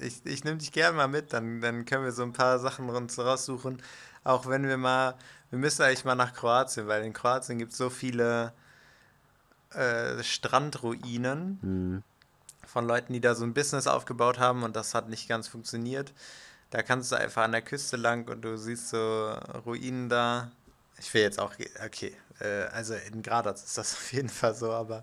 [0.00, 2.88] Ich, ich nehme dich gerne mal mit, dann, dann können wir so ein paar Sachen
[2.90, 3.80] uns raussuchen.
[4.24, 5.14] Auch wenn wir mal,
[5.50, 8.52] wir müssen eigentlich mal nach Kroatien, weil in Kroatien gibt es so viele
[9.74, 12.02] äh, Strandruinen mhm.
[12.66, 16.12] von Leuten, die da so ein Business aufgebaut haben und das hat nicht ganz funktioniert.
[16.70, 20.50] Da kannst du einfach an der Küste lang und du siehst so Ruinen da.
[20.98, 21.52] Ich will jetzt auch,
[21.84, 25.02] okay, äh, also in Gradaz ist das auf jeden Fall so, aber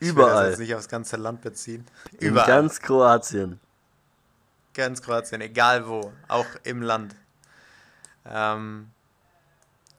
[0.00, 0.28] ich Überall.
[0.28, 1.86] will das jetzt nicht aufs ganze Land beziehen.
[2.20, 2.46] In Überall.
[2.46, 3.60] ganz Kroatien.
[4.74, 7.14] Ganz Kroatien, egal wo, auch im Land.
[8.26, 8.90] Ähm,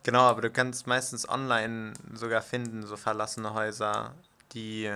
[0.03, 4.13] genau, aber du kannst meistens online sogar finden, so verlassene Häuser,
[4.51, 4.93] die,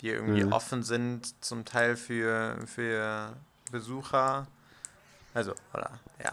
[0.00, 0.52] die irgendwie mhm.
[0.52, 3.34] offen sind, zum Teil für, für
[3.70, 4.46] Besucher
[5.34, 5.90] also, oder
[6.22, 6.32] ja,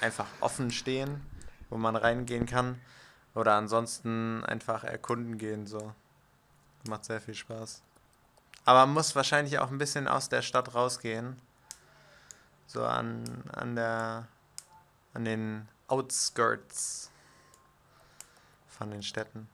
[0.00, 1.20] einfach offen stehen,
[1.68, 2.80] wo man reingehen kann.
[3.34, 5.92] Oder ansonsten einfach erkunden gehen, so.
[6.88, 7.82] Macht sehr viel Spaß.
[8.64, 11.36] Aber man muss wahrscheinlich auch ein bisschen aus der Stadt rausgehen.
[12.72, 14.28] So an, an der
[15.12, 17.10] an den Outskirts
[18.66, 19.46] von den Städten.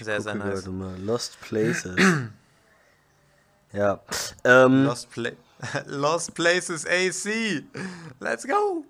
[0.00, 0.66] Sehr, sehr nice.
[0.66, 0.98] Mal.
[1.00, 1.96] Lost Places.
[3.72, 4.00] ja.
[4.42, 5.30] Ähm, Lost, Pla
[5.86, 7.62] Lost Places AC.
[8.18, 8.84] Let's go.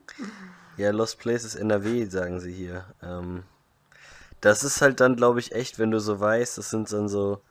[0.78, 2.86] Ja, Lost Places NRW, sagen sie hier.
[3.02, 3.42] Ähm,
[4.40, 7.42] das ist halt dann, glaube ich, echt, wenn du so weißt, das sind dann so,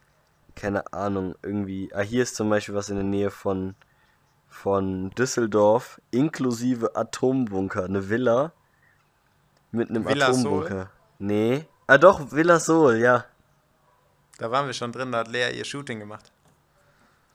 [0.55, 1.93] keine Ahnung, irgendwie.
[1.93, 3.75] Ah, hier ist zum Beispiel was in der Nähe von,
[4.58, 7.86] von Düsseldorf, inklusive Atombunker.
[7.86, 8.54] Eine Villa
[9.72, 10.70] mit einem Villa Atombunker.
[10.70, 10.89] Sol?
[11.20, 11.65] Nee.
[11.86, 13.26] Ah, doch, Villa Sol, ja.
[14.39, 16.32] Da waren wir schon drin, da hat Lea ihr Shooting gemacht.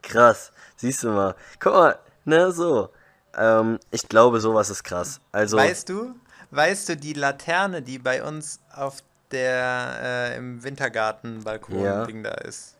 [0.02, 1.36] Krass, siehst du mal.
[1.60, 2.90] Guck mal, ne, so.
[3.36, 5.20] Ähm, ich glaube, sowas ist krass.
[5.30, 6.14] Also, weißt du,
[6.50, 8.96] weißt du, die Laterne, die bei uns auf
[9.30, 12.30] der äh, im Wintergarten-Balkon-Ding ja.
[12.30, 12.76] da ist,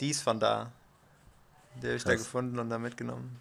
[0.00, 0.72] die ist von da.
[1.76, 2.12] Die habe ich krass.
[2.12, 3.40] da gefunden und da mitgenommen.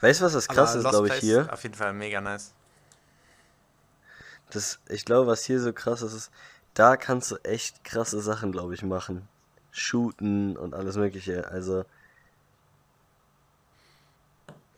[0.00, 1.50] Weißt du, was das krass ist, glaube ich, hier?
[1.50, 2.52] Auf jeden Fall mega nice.
[4.50, 6.30] Das, ich glaube, was hier so krass ist, ist,
[6.74, 9.26] da kannst du echt krasse Sachen, glaube ich, machen.
[9.70, 11.48] Shooten und alles Mögliche.
[11.48, 11.84] Also.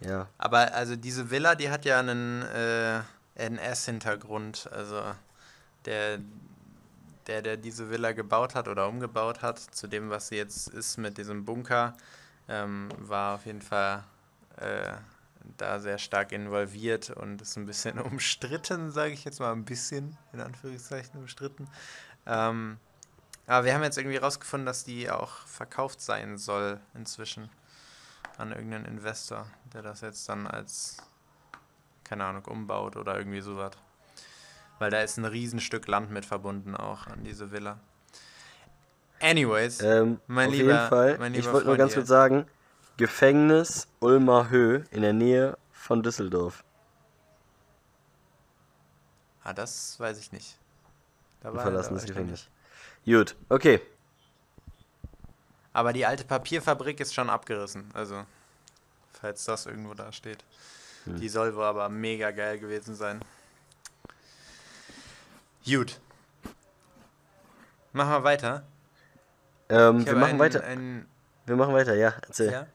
[0.00, 0.28] Ja.
[0.38, 3.00] Aber also diese Villa, die hat ja einen äh,
[3.34, 4.68] NS-Hintergrund.
[4.72, 5.02] Also
[5.86, 6.20] der,
[7.26, 10.96] der, der diese Villa gebaut hat oder umgebaut hat, zu dem, was sie jetzt ist
[10.96, 11.96] mit diesem Bunker,
[12.48, 14.04] ähm, war auf jeden Fall
[14.56, 14.94] äh,
[15.56, 20.16] da sehr stark involviert und ist ein bisschen umstritten, sage ich jetzt mal, ein bisschen,
[20.32, 21.68] in Anführungszeichen umstritten.
[22.26, 22.78] Ähm,
[23.46, 27.48] aber wir haben jetzt irgendwie rausgefunden, dass die auch verkauft sein soll inzwischen
[28.38, 30.96] an irgendeinen Investor, der das jetzt dann als,
[32.02, 33.72] keine Ahnung, umbaut oder irgendwie sowas.
[34.78, 37.78] Weil da ist ein Riesenstück Land mit verbunden auch an diese Villa.
[39.20, 41.18] Anyways, ähm, mein auf lieber, jeden Fall.
[41.18, 42.46] Mein lieber ich wollte nur ganz kurz sagen,
[42.98, 46.64] Gefängnis Ulmer Höhe in der Nähe von Düsseldorf.
[49.42, 50.58] Ah, das weiß ich nicht.
[51.40, 52.48] Da war, verlassen das Gefängnis.
[53.04, 53.80] Gut, okay.
[55.72, 58.24] Aber die alte Papierfabrik ist schon abgerissen, also
[59.12, 60.44] falls das irgendwo da steht.
[61.04, 61.20] Hm.
[61.20, 63.20] Die soll wohl aber mega geil gewesen sein.
[65.66, 66.00] Gut.
[67.92, 68.62] Machen wir weiter.
[69.68, 70.62] Ähm, wir machen ein, weiter.
[70.62, 71.06] Ein,
[71.44, 72.14] wir machen weiter, ja.
[72.22, 72.52] Erzähl.
[72.52, 72.66] Ja?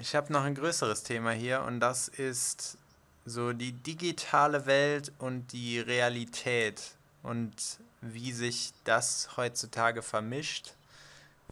[0.00, 2.78] Ich habe noch ein größeres Thema hier und das ist
[3.26, 7.52] so die digitale Welt und die Realität und
[8.00, 10.74] wie sich das heutzutage vermischt.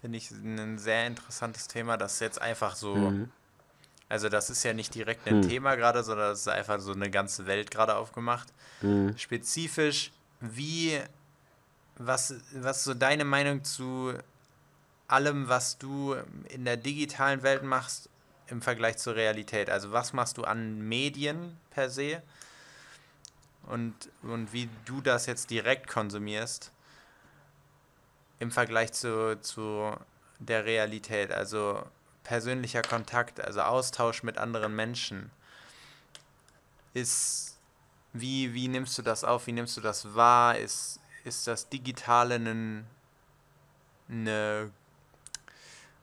[0.00, 3.30] Finde ich ein sehr interessantes Thema, das jetzt einfach so, mhm.
[4.08, 5.48] Also das ist ja nicht direkt ein mhm.
[5.48, 8.48] Thema gerade, sondern das ist einfach so eine ganze Welt gerade aufgemacht.
[8.80, 9.16] Mhm.
[9.18, 10.98] Spezifisch, wie,
[11.96, 14.14] was, was so deine Meinung zu
[15.08, 16.16] allem, was du
[16.48, 18.08] in der digitalen Welt machst
[18.46, 19.68] im Vergleich zur Realität?
[19.68, 22.22] Also was machst du an Medien per se
[23.66, 26.72] und, und wie du das jetzt direkt konsumierst
[28.38, 29.92] im Vergleich zu, zu
[30.38, 31.30] der Realität?
[31.30, 31.82] Also
[32.28, 35.30] persönlicher Kontakt, also Austausch mit anderen Menschen
[36.92, 37.56] ist,
[38.12, 40.58] wie, wie nimmst du das auf, wie nimmst du das wahr?
[40.58, 42.84] Ist, ist das Digitale eine,
[44.10, 44.70] eine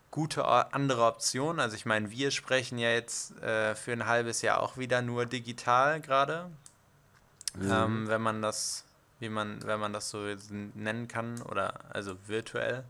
[0.10, 1.60] gute andere Option.
[1.60, 5.28] Also ich meine, wir sprechen ja jetzt äh, für ein halbes Jahr auch wieder nur
[5.28, 6.50] digital gerade.
[7.54, 7.72] Mhm.
[7.72, 8.84] Ähm, wenn man das,
[9.20, 10.26] wie man, wenn man das so
[10.74, 12.84] nennen kann, oder also virtuell.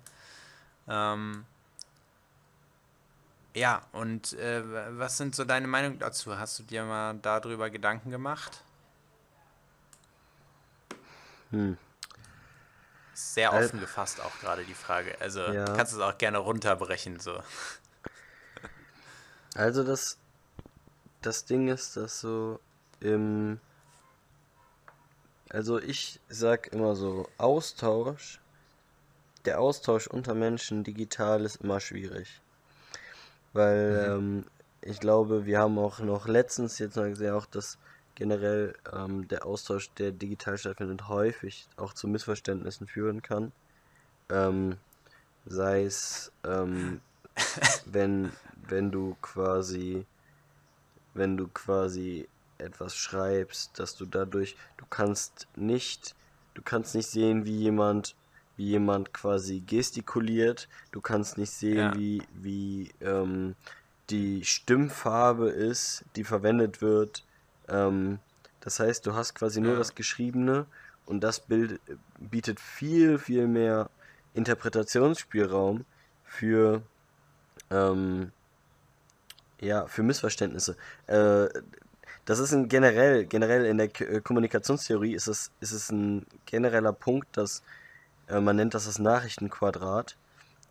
[0.88, 1.46] Ähm,
[3.56, 4.62] ja, und äh,
[5.00, 6.38] was sind so deine Meinungen dazu?
[6.38, 8.64] Hast du dir mal darüber Gedanken gemacht?
[11.50, 11.78] Hm
[13.16, 15.16] sehr offen gefasst auch gerade die Frage.
[15.22, 15.66] Also ja.
[15.66, 17.42] kannst du es auch gerne runterbrechen so.
[19.58, 20.18] Also das
[21.22, 22.60] das Ding ist, dass so
[23.00, 23.62] im
[25.50, 28.42] also ich sag immer so Austausch
[29.46, 32.42] der Austausch unter Menschen digital ist immer schwierig.
[33.56, 34.26] Weil mhm.
[34.36, 34.46] ähm,
[34.82, 37.78] ich glaube, wir haben auch noch letztens jetzt mal gesehen, auch dass
[38.14, 43.54] generell ähm, der Austausch, der digital stattfindet, häufig auch zu Missverständnissen führen kann.
[44.30, 44.76] Ähm,
[45.46, 47.00] sei es, ähm,
[47.86, 48.34] wenn,
[48.68, 50.06] wenn du quasi,
[51.14, 56.14] wenn du quasi etwas schreibst, dass du dadurch, du kannst nicht,
[56.56, 58.16] du kannst nicht sehen, wie jemand,
[58.58, 61.96] wie jemand quasi gestikuliert, du kannst nicht sehen, ja.
[61.96, 63.56] wie, wie ähm,
[64.10, 67.24] die Stimmfarbe ist, die verwendet wird,
[67.68, 68.20] ähm,
[68.66, 69.78] Das heißt, du hast quasi nur ja.
[69.78, 70.66] das Geschriebene
[71.06, 71.80] und das Bild
[72.18, 73.92] bietet viel, viel mehr
[74.34, 75.86] Interpretationsspielraum
[76.24, 76.82] für,
[77.70, 78.32] ähm,
[79.62, 80.76] ja, für Missverständnisse.
[81.06, 81.48] Äh,
[82.26, 86.92] das ist ein generell, generell in der äh, Kommunikationstheorie ist es, ist es ein genereller
[86.94, 87.64] Punkt, dass äh,
[88.30, 90.16] man nennt das das Nachrichtenquadrat,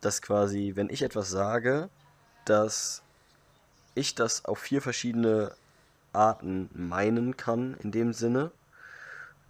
[0.01, 1.89] dass quasi, wenn ich etwas sage,
[2.45, 3.01] dass
[3.95, 5.53] ich das auf vier verschiedene
[6.13, 8.51] Arten meinen kann, in dem Sinne.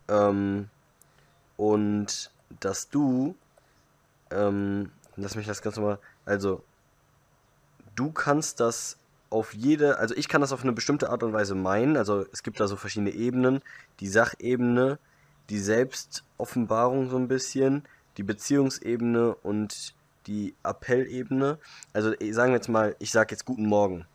[0.08, 0.70] Ähm,
[1.58, 3.36] und dass du,
[4.32, 6.64] ähm, lass mich das ganz normal, also
[7.96, 8.98] du kannst das
[9.30, 12.44] auf jede, also ich kann das auf eine bestimmte Art und Weise meinen, also es
[12.44, 13.62] gibt da so verschiedene Ebenen,
[14.00, 15.00] die Sachebene,
[15.50, 17.84] die Selbstoffenbarung so ein bisschen,
[18.18, 19.94] die Beziehungsebene und
[20.28, 21.58] die Appellebene.
[21.94, 24.06] Also sagen wir jetzt mal, ich sage jetzt guten Morgen.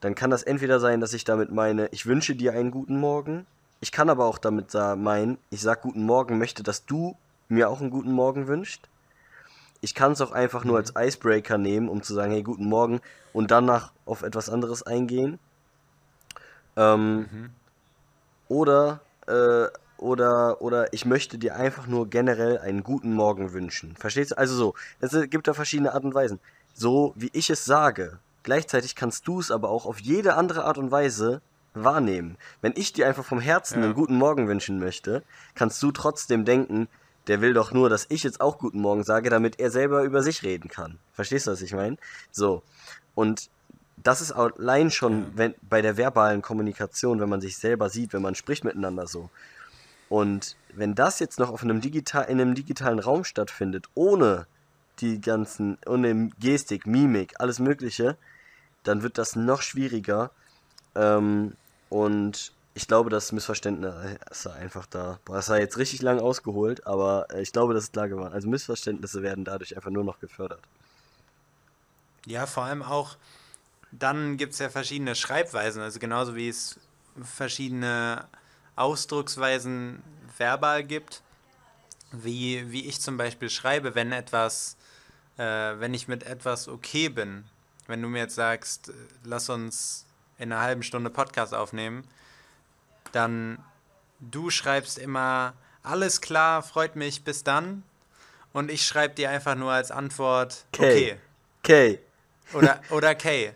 [0.00, 3.46] Dann kann das entweder sein, dass ich damit meine, ich wünsche dir einen guten Morgen.
[3.80, 7.16] Ich kann aber auch damit meinen, ich sage guten Morgen, möchte, dass du
[7.48, 8.88] mir auch einen guten Morgen wünscht.
[9.80, 13.00] Ich kann es auch einfach nur als Icebreaker nehmen, um zu sagen, hey, guten Morgen
[13.32, 15.38] und danach auf etwas anderes eingehen.
[16.76, 17.50] Ähm, mhm.
[18.48, 19.66] Oder, äh,
[19.98, 23.96] oder, oder ich möchte dir einfach nur generell einen guten Morgen wünschen.
[23.96, 24.38] Verstehst du?
[24.38, 26.40] Also so, es gibt da verschiedene Art und Weisen.
[26.74, 28.18] So wie ich es sage.
[28.42, 31.40] Gleichzeitig kannst du es aber auch auf jede andere Art und Weise
[31.74, 32.36] wahrnehmen.
[32.60, 33.84] Wenn ich dir einfach vom Herzen ja.
[33.84, 35.22] einen guten Morgen wünschen möchte,
[35.54, 36.88] kannst du trotzdem denken,
[37.26, 40.22] der will doch nur, dass ich jetzt auch guten Morgen sage, damit er selber über
[40.22, 40.98] sich reden kann.
[41.12, 41.96] Verstehst du, was ich meine?
[42.30, 42.62] So.
[43.14, 43.50] Und
[43.96, 48.22] das ist allein schon wenn, bei der verbalen Kommunikation, wenn man sich selber sieht, wenn
[48.22, 49.30] man spricht miteinander so.
[50.08, 54.46] Und wenn das jetzt noch auf einem digital, in einem digitalen Raum stattfindet, ohne
[55.00, 58.16] die ganzen, ohne Gestik, Mimik, alles Mögliche,
[58.84, 60.30] dann wird das noch schwieriger.
[60.94, 61.54] Ähm,
[61.88, 63.94] und ich glaube, das Missverständnis
[64.30, 65.18] ist einfach da.
[65.24, 68.32] Boah, das war jetzt richtig lang ausgeholt, aber äh, ich glaube, das ist klar geworden.
[68.32, 70.60] Also Missverständnisse werden dadurch einfach nur noch gefördert.
[72.26, 73.16] Ja, vor allem auch,
[73.92, 76.78] dann gibt es ja verschiedene Schreibweisen, also genauso wie es
[77.22, 78.26] verschiedene
[78.76, 80.02] Ausdrucksweisen
[80.36, 81.22] verbal gibt,
[82.12, 84.76] wie, wie ich zum Beispiel schreibe, wenn etwas,
[85.38, 87.44] äh, wenn ich mit etwas okay bin.
[87.86, 88.92] Wenn du mir jetzt sagst,
[89.24, 90.06] lass uns
[90.38, 92.04] in einer halben Stunde Podcast aufnehmen,
[93.12, 93.58] dann
[94.20, 97.84] du schreibst immer alles klar, freut mich, bis dann.
[98.52, 101.16] Und ich schreibe dir einfach nur als Antwort okay.
[101.62, 102.00] Okay.
[102.52, 103.52] Oder, oder K.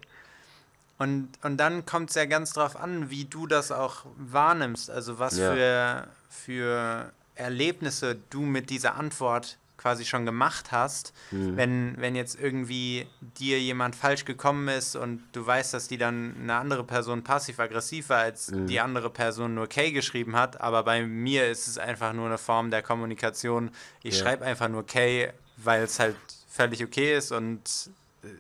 [1.01, 4.91] Und, und dann kommt es ja ganz drauf an, wie du das auch wahrnimmst.
[4.91, 5.55] Also was ja.
[5.55, 11.57] für, für Erlebnisse du mit dieser Antwort quasi schon gemacht hast, mhm.
[11.57, 13.07] wenn, wenn jetzt irgendwie
[13.39, 18.11] dir jemand falsch gekommen ist und du weißt, dass die dann eine andere Person passiv-aggressiv
[18.11, 18.67] war, als mhm.
[18.67, 22.37] die andere Person nur K geschrieben hat, aber bei mir ist es einfach nur eine
[22.37, 23.71] Form der Kommunikation.
[24.03, 24.25] Ich ja.
[24.25, 27.91] schreibe einfach nur K, weil es halt völlig okay ist und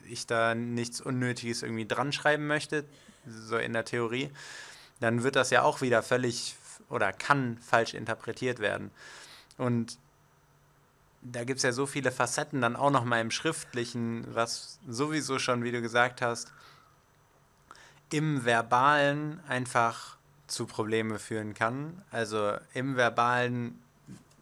[0.09, 2.85] ich da nichts Unnötiges irgendwie dran schreiben möchte,
[3.27, 4.31] so in der Theorie,
[5.01, 6.57] dann wird das ja auch wieder völlig
[6.89, 8.91] oder kann falsch interpretiert werden.
[9.57, 9.99] Und
[11.23, 15.65] da gibt es ja so viele Facetten dann auch nochmal im Schriftlichen, was sowieso schon,
[15.65, 16.53] wie du gesagt hast,
[18.11, 20.17] im Verbalen einfach
[20.47, 22.03] zu Probleme führen kann.
[22.11, 23.81] Also im Verbalen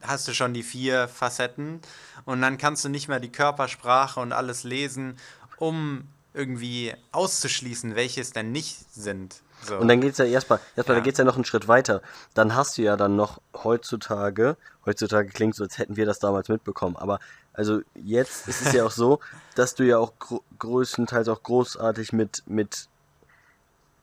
[0.02, 1.80] hast du schon die vier Facetten
[2.24, 5.16] und dann kannst du nicht mehr die Körpersprache und alles lesen,
[5.58, 9.42] um irgendwie auszuschließen, welche es denn nicht sind.
[9.64, 9.76] So.
[9.76, 11.00] Und dann geht es ja erstmal, erstmal ja.
[11.00, 12.00] da geht es ja noch einen Schritt weiter.
[12.34, 14.56] Dann hast du ja dann noch heutzutage,
[14.86, 17.18] heutzutage klingt so, als hätten wir das damals mitbekommen, aber
[17.52, 19.18] also jetzt ist es ja auch so,
[19.56, 22.88] dass du ja auch gr größtenteils auch großartig mit, mit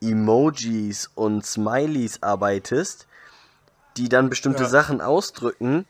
[0.02, 3.08] Emojis und Smileys arbeitest,
[3.98, 4.70] die dann bestimmte ja.
[4.70, 5.86] Sachen ausdrücken,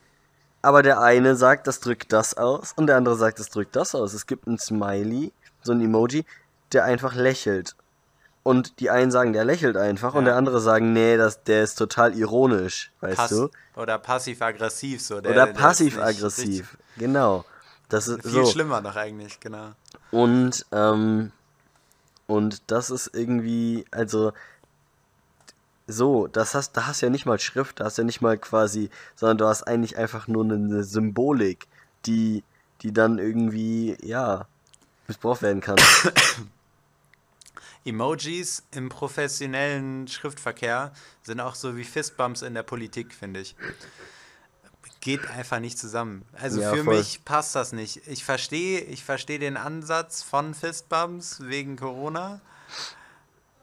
[0.61, 3.93] aber der eine sagt, das drückt das aus und der andere sagt, das drückt das
[3.95, 4.13] aus.
[4.13, 6.25] Es gibt ein Smiley, so ein Emoji,
[6.71, 7.75] der einfach lächelt
[8.45, 10.19] und die einen sagen, der lächelt einfach ja.
[10.19, 13.49] und der andere sagen, nee, das, der ist total ironisch, weißt Pass du?
[13.75, 15.19] Oder passiv-aggressiv so.
[15.19, 17.43] Der, oder passiv-aggressiv, genau.
[17.89, 18.45] Das ist viel so.
[18.45, 19.71] schlimmer noch eigentlich, genau.
[20.11, 21.31] Und, ähm,
[22.27, 24.31] und das ist irgendwie, also,
[25.87, 28.21] so, das hast, da hast du ja nicht mal Schrift, da hast du ja nicht
[28.21, 31.67] mal quasi, sondern du hast eigentlich einfach nur eine Symbolik,
[32.05, 32.43] die,
[32.81, 34.47] die dann irgendwie, ja,
[35.07, 35.77] missbraucht werden kann.
[37.85, 43.55] Emojis im professionellen Schriftverkehr sind auch so wie Fistbumps in der Politik, finde ich.
[45.01, 46.25] Geht einfach nicht zusammen.
[46.33, 46.97] Also ja, für voll.
[46.97, 48.07] mich passt das nicht.
[48.07, 52.41] Ich verstehe ich versteh den Ansatz von Fistbumps wegen Corona,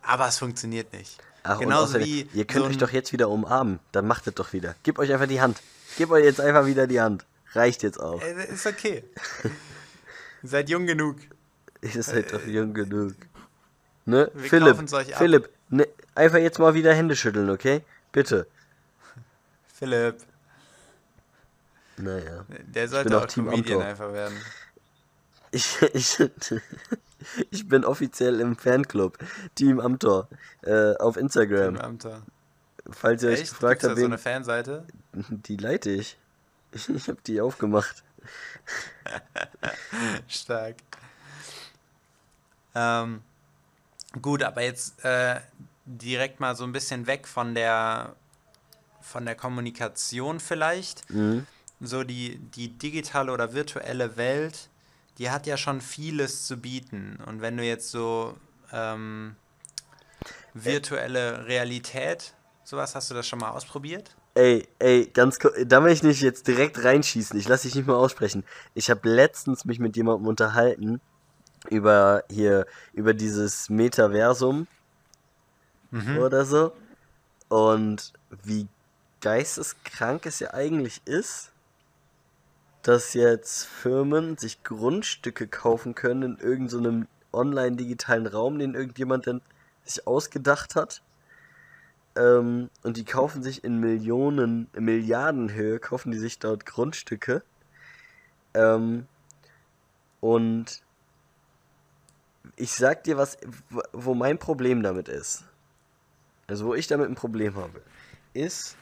[0.02, 1.18] aber es funktioniert nicht.
[1.44, 3.80] Ach, Genauso wie ihr könnt so euch doch jetzt wieder umarmen.
[3.90, 4.76] Dann macht es doch wieder.
[4.84, 5.60] Gebt euch einfach die Hand.
[5.96, 7.24] Gebt euch jetzt einfach wieder die Hand.
[7.52, 8.22] Reicht jetzt auch.
[8.22, 9.04] Äh, ist okay.
[10.42, 11.16] Ihr seid jung genug.
[11.82, 13.14] Ihr seid doch jung genug.
[14.04, 14.30] Ne?
[14.34, 15.18] Wir Philipp, kaufen's euch ab.
[15.18, 17.82] Philipp, ne, einfach jetzt mal wieder Hände schütteln, okay?
[18.10, 18.46] Bitte.
[19.72, 20.16] Philipp,
[21.96, 22.44] Naja.
[22.48, 24.36] der sollte auch auch Team Comedian einfach werden.
[25.50, 26.18] Ich, ich,
[27.50, 29.18] ich bin offiziell im Fanclub.
[29.54, 30.28] Team Amtor.
[30.62, 31.76] Äh, auf Instagram.
[31.76, 32.22] Im Amter.
[32.90, 33.50] Falls ihr euch Echt?
[33.50, 34.84] gefragt Gibt's da habt, so wen, eine Fanseite?
[35.28, 36.18] die leite ich.
[36.88, 38.02] Ich habe die aufgemacht.
[40.26, 40.76] Stark.
[42.74, 43.20] Ähm,
[44.22, 45.40] gut, aber jetzt äh,
[45.84, 48.16] direkt mal so ein bisschen weg von der
[49.02, 51.08] von der Kommunikation vielleicht.
[51.10, 51.46] Mhm.
[51.80, 54.68] So die, die digitale oder virtuelle Welt,
[55.18, 57.18] die hat ja schon vieles zu bieten.
[57.26, 58.36] Und wenn du jetzt so
[58.72, 59.36] ähm,
[60.54, 62.34] virtuelle Realität,
[62.64, 64.16] sowas, hast du das schon mal ausprobiert?
[64.34, 67.38] Ey, ey, ganz kurz, da will ich nicht jetzt direkt reinschießen.
[67.38, 68.44] Ich lasse dich nicht mal aussprechen.
[68.74, 71.00] Ich habe letztens mich mit jemandem unterhalten
[71.68, 74.66] über hier, über dieses Metaversum
[76.18, 76.72] oder so.
[77.48, 78.66] Und wie
[79.20, 81.51] geisteskrank es ja eigentlich ist,
[82.82, 89.40] dass jetzt Firmen sich Grundstücke kaufen können in irgendeinem online-digitalen Raum, den irgendjemand dann
[89.84, 91.02] sich ausgedacht hat.
[92.16, 97.42] Ähm, und die kaufen sich in Millionen, in Milliardenhöhe, kaufen die sich dort Grundstücke.
[98.54, 99.06] Ähm,
[100.20, 100.82] und
[102.56, 103.38] ich sag dir was,
[103.92, 105.44] wo mein Problem damit ist.
[106.48, 107.80] Also wo ich damit ein Problem habe,
[108.34, 108.76] ist,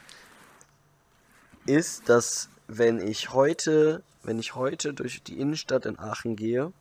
[1.65, 6.71] ist, dass wenn ich heute, wenn ich heute durch die Innenstadt in Aachen gehe,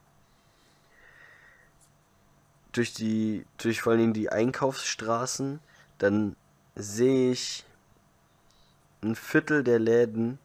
[2.72, 5.60] durch die, durch vor Dingen die Einkaufsstraßen,
[5.98, 6.36] dann
[6.76, 7.64] sehe ich
[9.02, 10.38] ein Viertel der Läden,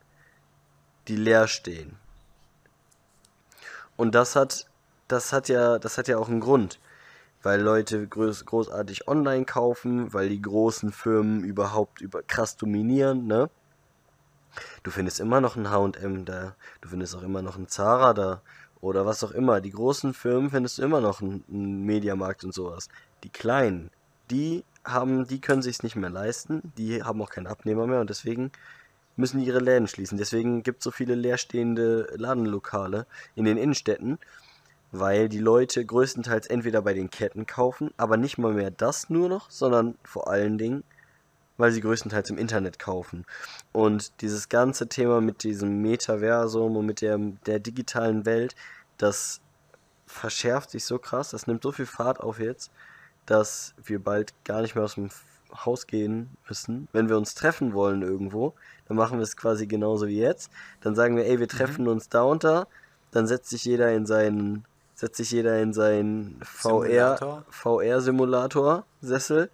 [1.08, 1.98] die leer stehen.
[3.98, 4.68] Und das hat,
[5.08, 6.80] das hat ja, das hat ja auch einen Grund.
[7.44, 13.50] Weil Leute groß, großartig online kaufen, weil die großen Firmen überhaupt über krass dominieren, ne?
[14.84, 18.42] Du findest immer noch ein H&M da, du findest auch immer noch ein Zara da
[18.82, 19.62] oder was auch immer.
[19.62, 22.88] Die großen Firmen findest du immer noch einen, Mediamarkt und sowas.
[23.24, 23.90] Die kleinen,
[24.30, 28.10] die haben, die können sich's nicht mehr leisten, die haben auch keinen Abnehmer mehr und
[28.10, 28.52] deswegen
[29.16, 30.18] müssen die ihre Läden schließen.
[30.18, 34.20] Deswegen gibt es so viele leerstehende Ladenlokale in den Innenstädten,
[34.92, 39.30] weil die Leute größtenteils entweder bei den Ketten kaufen, aber nicht mal mehr das nur
[39.30, 40.84] noch, sondern vor allen Dingen,
[41.58, 43.26] weil sie größtenteils im Internet kaufen.
[43.72, 48.56] Und dieses ganze Thema mit diesem Metaversum und mit der, der digitalen Welt,
[48.98, 49.42] das
[50.06, 52.72] verschärft sich so krass, das nimmt so viel Fahrt auf jetzt,
[53.26, 55.10] dass wir bald gar nicht mehr aus dem
[55.54, 56.88] Haus gehen müssen.
[56.92, 58.54] Wenn wir uns treffen wollen irgendwo,
[58.88, 60.52] dann machen wir es quasi genauso wie jetzt.
[60.82, 62.68] Dann sagen wir, ey, wir treffen uns da und da.
[63.12, 67.46] Dann setzt sich jeder in seinen, setzt sich jeder in seinen VR, Simulator.
[67.50, 69.50] VR-Simulator-Sessel.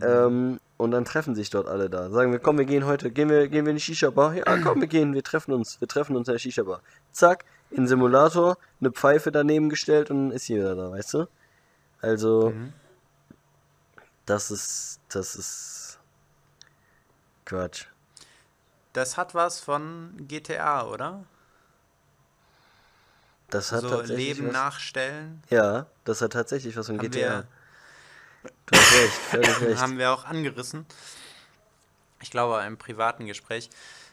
[0.00, 2.08] Ähm, und dann treffen sich dort alle da.
[2.10, 4.34] Sagen wir, komm, wir gehen heute, gehen wir, gehen wir in die Shisha-Bar?
[4.34, 6.80] Ja, komm, wir gehen, wir treffen uns, wir treffen uns in der Shisha-Bar.
[7.12, 11.26] Zack, in den Simulator, eine Pfeife daneben gestellt und ist jeder da, weißt du?
[12.00, 12.72] Also, Mhm.
[14.24, 15.98] das ist, das ist
[17.44, 17.86] Quatsch.
[18.92, 21.24] Das hat was von GTA, oder?
[23.50, 25.42] Das hat so Leben was, nachstellen.
[25.50, 27.10] Ja, das hat tatsächlich was von GTA.
[27.18, 27.46] wir,
[28.42, 29.80] Du hast recht, völlig recht.
[29.80, 30.86] haben wir auch angerissen.
[32.20, 33.70] Ich glaube, im privaten Gespräch,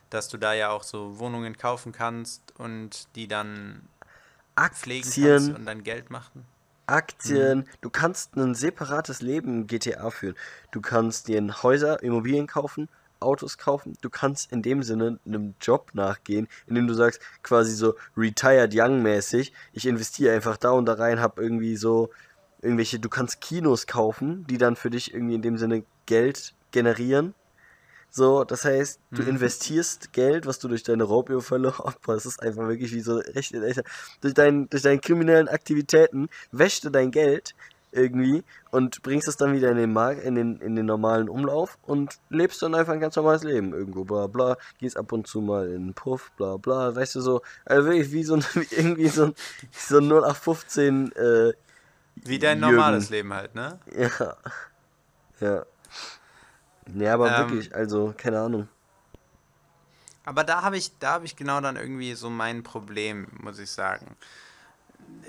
[0.10, 3.88] dass du da ja auch so Wohnungen kaufen kannst und die dann
[4.74, 6.46] pflegen kannst Aktien, und dann Geld machen.
[6.88, 10.36] Aktien, du kannst ein separates Leben in GTA führen.
[10.72, 13.98] Du kannst dir Häuser, Immobilien kaufen, Autos kaufen.
[14.02, 19.02] Du kannst in dem Sinne einem Job nachgehen, indem du sagst, quasi so retired young
[19.02, 22.12] mäßig, ich investiere einfach da und da rein, hab irgendwie so
[22.66, 27.34] irgendwelche, du kannst Kinos kaufen, die dann für dich irgendwie in dem Sinne Geld generieren.
[28.12, 29.30] So, das heißt, du Mhm.
[29.30, 33.54] investierst Geld, was du durch deine Raubüberfälle, oh, das ist einfach wirklich wie so recht,
[33.54, 33.84] echt,
[34.22, 37.56] durch, dein, durch deine kriminellen Aktivitäten wäschst du dein Geld
[37.92, 41.78] irgendwie und bringst es dann wieder in den Markt, in den, in den normalen Umlauf
[41.82, 45.42] und lebst dann einfach ein ganz normales Leben irgendwo, bla bla, gehst ab und zu
[45.42, 48.76] mal in den Puff, bla bla, weißt du so, also wirklich wie so ein, wie
[48.76, 49.34] irgendwie so ein,
[49.72, 51.54] so ein 0815, äh,
[52.16, 52.76] Wie dein Jürgen.
[52.76, 53.80] normales Leben halt, ne?
[53.96, 54.38] ja,
[55.40, 55.66] ja.
[56.94, 58.68] Ja, aber Ähm, wirklich, also, keine Ahnung.
[60.24, 63.72] Aber da habe ich, da habe ich genau dann irgendwie so mein Problem, muss ich
[63.72, 64.16] sagen.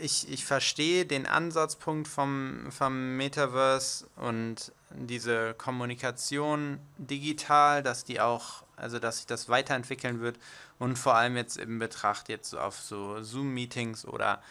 [0.01, 8.64] Ich, ich verstehe den Ansatzpunkt vom, vom Metaverse und diese Kommunikation digital, dass die auch,
[8.76, 10.39] also dass sich das weiterentwickeln wird
[10.78, 14.43] und vor allem jetzt im Betracht jetzt auf so Zoom-Meetings oder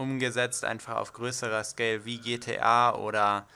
[0.00, 3.46] umgesetzt einfach auf größerer Scale wie GTA oder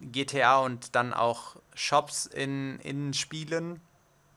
[0.00, 3.80] GTA und dann auch Shops in, in Spielen,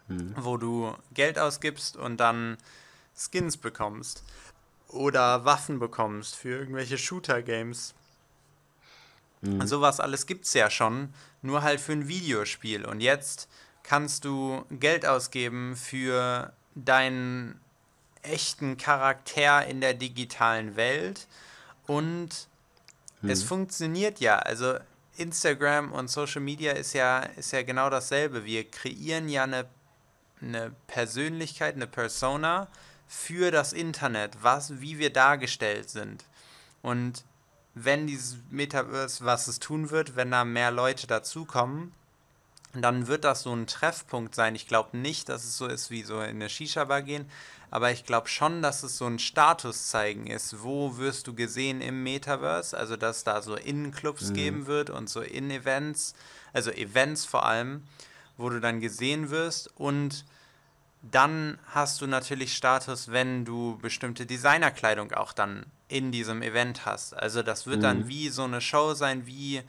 [0.08, 0.34] mhm.
[0.38, 2.58] wo du Geld ausgibst und dann
[3.16, 4.24] Skins bekommst
[4.88, 7.94] oder Waffen bekommst für irgendwelche Shooter-Games.
[9.42, 9.68] Mhm.
[9.68, 12.86] Sowas alles gibt es ja schon, nur halt für ein Videospiel.
[12.86, 13.50] Und jetzt
[13.84, 17.60] kannst du Geld ausgeben für deinen
[18.22, 21.28] echten Charakter in der digitalen Welt
[21.88, 22.30] und
[23.22, 23.30] mhm.
[23.30, 24.38] es funktioniert ja.
[24.38, 24.76] Also
[25.18, 28.46] Instagram und Social Media ist ja, ist ja genau dasselbe.
[28.46, 29.66] Wir kreieren ja eine,
[30.42, 32.68] eine Persönlichkeit, eine Persona
[33.08, 36.26] für das Internet, was, wie wir dargestellt sind.
[36.82, 37.26] Und
[37.74, 41.92] wenn dieses Metaverse, was es tun wird, wenn da mehr Leute dazukommen,
[42.74, 44.56] dann wird das so ein Treffpunkt sein.
[44.56, 47.30] Ich glaube nicht, dass es so ist wie so in eine Shisha-Bar gehen,
[47.72, 50.64] aber ich glaube schon, dass es so ein Statuszeigen ist.
[50.64, 52.78] Wo wirst du gesehen im Metaverse?
[52.78, 54.34] Also, dass da so Innenclubs mhm.
[54.34, 56.14] geben wird und so In-Events,
[56.54, 57.84] also Events vor allem,
[58.38, 60.26] wo du dann gesehen wirst und
[61.02, 67.14] dann hast du natürlich Status, wenn du bestimmte Designerkleidung auch dann in diesem Event hast.
[67.14, 67.84] Also das wird mhm.
[67.84, 69.62] dann wie so eine Show sein, wie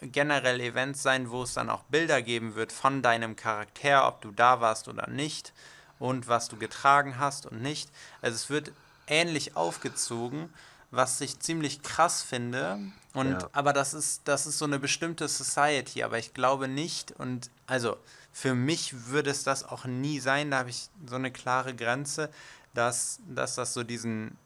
[0.00, 4.30] generell Events sein, wo es dann auch Bilder geben wird von deinem Charakter, ob du
[4.32, 5.52] da warst oder nicht
[5.98, 7.90] und was du getragen hast und nicht.
[8.22, 8.72] Also es wird
[9.06, 10.50] ähnlich aufgezogen,
[10.90, 12.78] was ich ziemlich krass finde.
[13.12, 13.48] Und ja.
[13.52, 17.96] aber das ist, das ist so eine bestimmte Society, aber ich glaube nicht und also
[18.32, 22.28] für mich würde es das auch nie sein, da habe ich so eine klare Grenze,
[22.74, 24.36] dass, dass das so diesen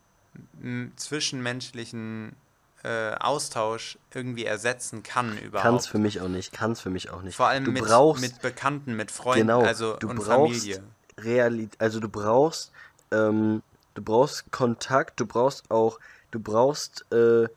[0.95, 2.37] zwischenmenschlichen
[2.85, 5.65] äh, Austausch irgendwie ersetzen kann überhaupt.
[5.65, 7.35] Kann es für mich auch nicht, kann es für mich auch nicht.
[7.35, 10.83] Vor allem mit, brauchst, mit Bekannten, mit Freunden genau, also du und brauchst Familie.
[11.25, 12.73] Realität, also du brauchst,
[13.11, 13.63] ähm,
[13.95, 15.99] du brauchst Kontakt, du brauchst auch,
[16.31, 17.49] du brauchst äh,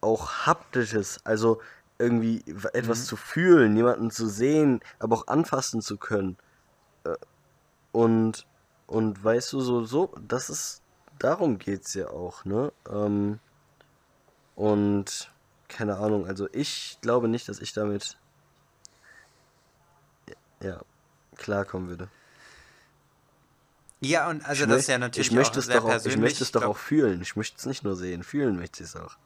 [0.00, 1.60] auch haptisches, also
[1.98, 2.42] irgendwie
[2.72, 3.04] etwas mhm.
[3.04, 6.36] zu fühlen, jemanden zu sehen, aber auch anfassen zu können.
[7.04, 7.16] Äh,
[7.92, 8.46] und,
[8.86, 10.82] und weißt du, so, so, das ist,
[11.18, 12.72] darum geht's ja auch, ne?
[12.88, 13.38] Ähm,
[14.56, 15.30] und
[15.68, 18.18] keine Ahnung, also ich glaube nicht, dass ich damit
[20.62, 20.80] ja,
[21.36, 22.08] klarkommen würde.
[24.00, 26.06] Ja, und also ich das ist ja natürlich ich möchte auch es sehr doch auch,
[26.06, 27.20] Ich möchte es doch auch fühlen.
[27.20, 28.22] Ich möchte es nicht nur sehen.
[28.22, 29.16] Fühlen möchte ich es auch.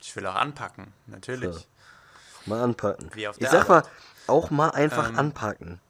[0.00, 1.54] Ich will auch anpacken, natürlich.
[1.54, 1.64] So.
[2.46, 3.10] Mal anpacken.
[3.14, 3.84] Ich sag Arbeit.
[3.84, 3.90] mal,
[4.26, 5.80] auch mal einfach ähm, anpacken.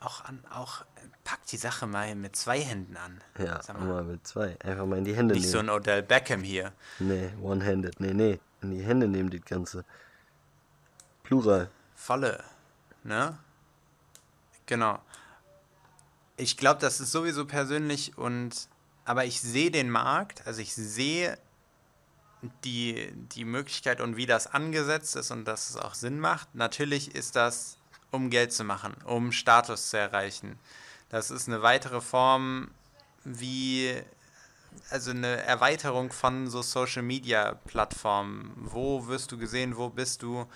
[0.00, 0.84] Auch an, auch
[1.24, 3.20] pack die Sache mal mit zwei Händen an.
[3.38, 3.84] Ja, mal.
[3.84, 4.04] mal.
[4.04, 4.56] mit zwei.
[4.64, 5.52] Einfach mal in die Hände Nicht nehmen.
[5.52, 6.72] Nicht so ein Odell Beckham hier.
[6.98, 8.00] Nee, one-handed.
[8.00, 8.40] Nee, nee.
[8.62, 9.84] In die Hände nehmen, das Ganze.
[11.22, 11.70] Plural.
[11.94, 12.42] Volle.
[13.04, 13.38] Ne?
[14.66, 15.00] Genau.
[16.40, 18.68] Ich glaube, das ist sowieso persönlich und.
[19.04, 21.36] Aber ich sehe den Markt, also ich sehe
[22.64, 26.54] die, die Möglichkeit und wie das angesetzt ist und dass es auch Sinn macht.
[26.54, 27.76] Natürlich ist das,
[28.10, 30.58] um Geld zu machen, um Status zu erreichen.
[31.08, 32.70] Das ist eine weitere Form,
[33.24, 34.00] wie,
[34.90, 38.52] also eine Erweiterung von so Social Media Plattformen.
[38.56, 40.46] Wo wirst du gesehen, wo bist du,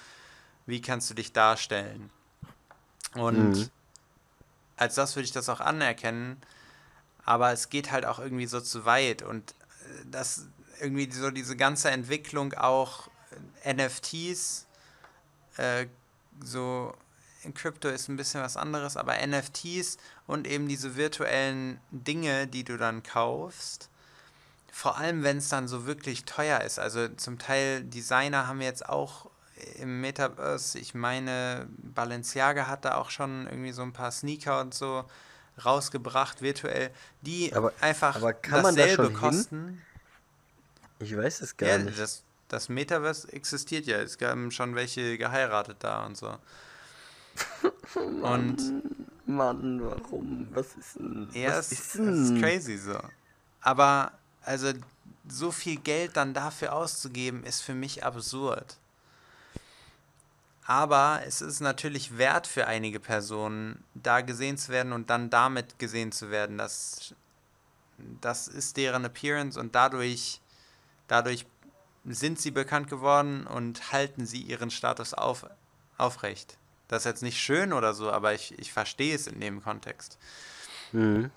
[0.66, 2.11] wie kannst du dich darstellen?
[3.14, 3.70] Und mhm.
[4.77, 6.41] Als das würde ich das auch anerkennen,
[7.25, 9.55] aber es geht halt auch irgendwie so zu weit und
[10.11, 10.47] das
[10.81, 13.09] irgendwie so diese ganze Entwicklung auch
[13.64, 14.66] NFTs,
[15.57, 15.87] äh,
[16.43, 16.95] so
[17.43, 22.64] in Krypto ist ein bisschen was anderes, aber NFTs und eben diese virtuellen Dinge, die
[22.64, 23.91] du dann kaufst,
[24.72, 26.79] vor allem wenn es dann so wirklich teuer ist.
[26.79, 29.31] Also zum Teil Designer haben jetzt auch
[29.81, 34.75] im Metaverse, ich meine, Balenciaga hat da auch schon irgendwie so ein paar Sneaker und
[34.75, 35.05] so
[35.65, 36.91] rausgebracht, virtuell,
[37.23, 39.65] die aber, einfach aber dasselbe da kosten.
[39.67, 39.83] Hin?
[40.99, 41.99] Ich weiß es gar ja, nicht.
[41.99, 43.99] Das, das Metaverse existiert ja.
[43.99, 46.37] Es gab schon welche geheiratet da und so.
[48.21, 50.49] Mann, und Mann, warum?
[50.53, 51.29] Was ist denn?
[51.33, 52.07] Ja, was ist, denn?
[52.07, 52.99] das ist crazy so.
[53.61, 54.12] Aber
[54.43, 54.73] also
[55.29, 58.77] so viel Geld dann dafür auszugeben, ist für mich absurd.
[60.67, 65.79] Aber es ist natürlich wert für einige Personen, da gesehen zu werden und dann damit
[65.79, 66.57] gesehen zu werden.
[66.57, 67.15] Das,
[68.21, 70.41] das ist deren Appearance und dadurch
[71.09, 71.47] Dadurch
[72.05, 75.47] sind sie bekannt geworden und halten sie ihren Status auf,
[75.99, 76.59] aufrecht.
[76.89, 80.19] Das ist jetzt nicht schön oder so, aber ich, ich verstehe es in dem Kontext.
[80.93, 81.31] Mhm.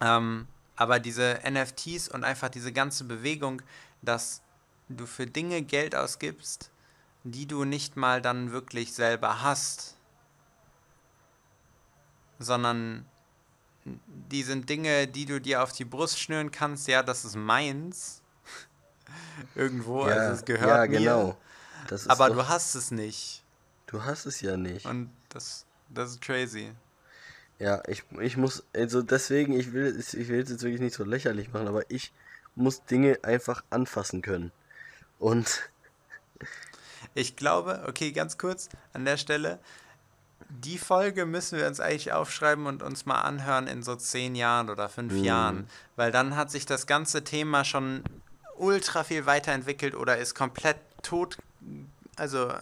[0.00, 3.62] Ähm, aber diese NFTs und einfach diese ganze Bewegung,
[4.00, 4.42] dass
[4.88, 6.70] du für Dinge Geld ausgibst
[7.24, 9.96] die du nicht mal dann wirklich selber hast,
[12.38, 13.06] sondern
[14.30, 18.22] die sind Dinge, die du dir auf die Brust schnüren kannst, ja, das ist meins.
[19.54, 20.98] Irgendwo, Ja, also es gehört ja, mir.
[21.00, 21.36] genau.
[21.88, 23.42] Das ist Aber doch, du hast es nicht.
[23.86, 24.86] du hast es ja nicht.
[24.86, 26.72] Und das, das ist crazy.
[27.58, 30.94] Ja, ich, ich muss, also deswegen, ich will, es- ich will es jetzt wirklich nicht
[30.94, 32.12] so lächerlich machen, aber ich
[32.54, 34.52] muss Dinge einfach anfassen können.
[35.18, 35.70] Und
[37.14, 39.58] Ich glaube, okay, ganz kurz an der Stelle,
[40.48, 44.68] die Folge müssen wir uns eigentlich aufschreiben und uns mal anhören in so zehn Jahren
[44.70, 45.24] oder fünf Mhm.
[45.24, 48.02] Jahren, weil dann hat sich das ganze Thema schon
[48.56, 51.38] ultra viel weiterentwickelt oder ist komplett tot,
[52.16, 52.52] also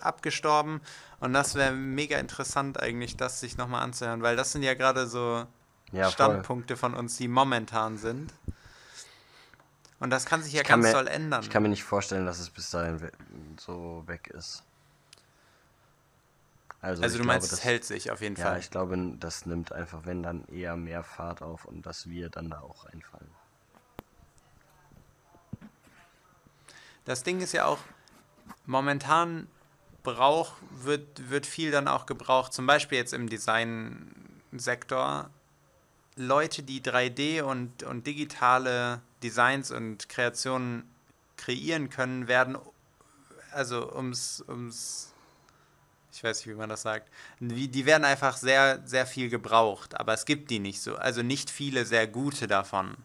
[0.00, 0.80] abgestorben
[1.20, 5.06] und das wäre mega interessant eigentlich, das sich nochmal anzuhören, weil das sind ja gerade
[5.06, 5.44] so
[5.90, 6.10] ja.
[6.10, 8.32] Standpunkte von uns, die momentan sind.
[10.02, 11.42] Und das kann sich ja kann ganz mir- doll ändern.
[11.42, 13.12] Ich kann mir nicht vorstellen, dass es bis dahin we
[13.56, 14.64] so weg ist.
[16.80, 18.58] Also, also du glaube, meinst, das, es hält sich auf jeden Ja, Fall.
[18.58, 22.50] ich glaube, das nimmt einfach, wenn dann eher mehr Fahrt auf und dass wir dann
[22.50, 23.30] da auch einfallen.
[27.04, 27.78] Das Ding ist ja auch,
[28.66, 29.46] momentan
[30.02, 35.30] Brauch wird, wird viel dann auch gebraucht, zum Beispiel jetzt im Designsektor.
[36.16, 40.84] Leute, die 3D und, und digitale Designs und Kreationen
[41.36, 42.56] kreieren können, werden,
[43.52, 45.12] also ums, ums,
[46.12, 47.08] ich weiß nicht, wie man das sagt,
[47.40, 51.22] die, die werden einfach sehr, sehr viel gebraucht, aber es gibt die nicht so, also
[51.22, 52.96] nicht viele sehr gute davon.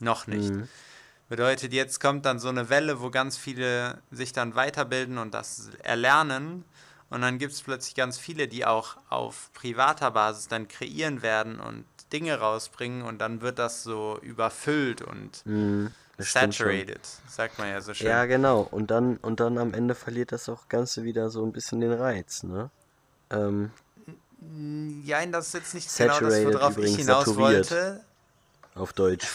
[0.00, 0.50] Noch nicht.
[0.50, 0.68] Mhm.
[1.28, 5.70] Bedeutet, jetzt kommt dann so eine Welle, wo ganz viele sich dann weiterbilden und das
[5.82, 6.64] erlernen.
[7.10, 11.60] Und dann gibt es plötzlich ganz viele, die auch auf privater Basis dann kreieren werden
[11.60, 15.92] und Dinge rausbringen und dann wird das so überfüllt und schon.
[16.16, 18.06] saturated, sagt man ja so schön.
[18.06, 18.60] Ja, genau.
[18.70, 21.92] Und dann, und dann am Ende verliert das auch Ganze wieder so ein bisschen den
[21.92, 22.70] Reiz, ne?
[23.30, 23.72] Ähm,
[25.04, 27.70] Ja, das ist jetzt nicht genau das, worauf ich hinaus saturiert.
[27.72, 28.04] wollte.
[28.76, 29.26] auf Deutsch.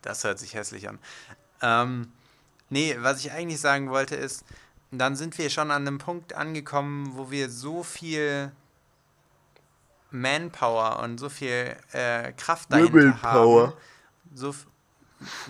[0.00, 0.98] Das hört sich hässlich an.
[1.60, 2.10] Ähm,
[2.70, 4.44] nee, was ich eigentlich sagen wollte ist,
[4.90, 8.52] dann sind wir schon an einem Punkt angekommen, wo wir so viel
[10.12, 13.66] Manpower und so viel äh, Kraft dahinter Womenpower.
[13.68, 13.72] haben.
[14.34, 14.66] So, f-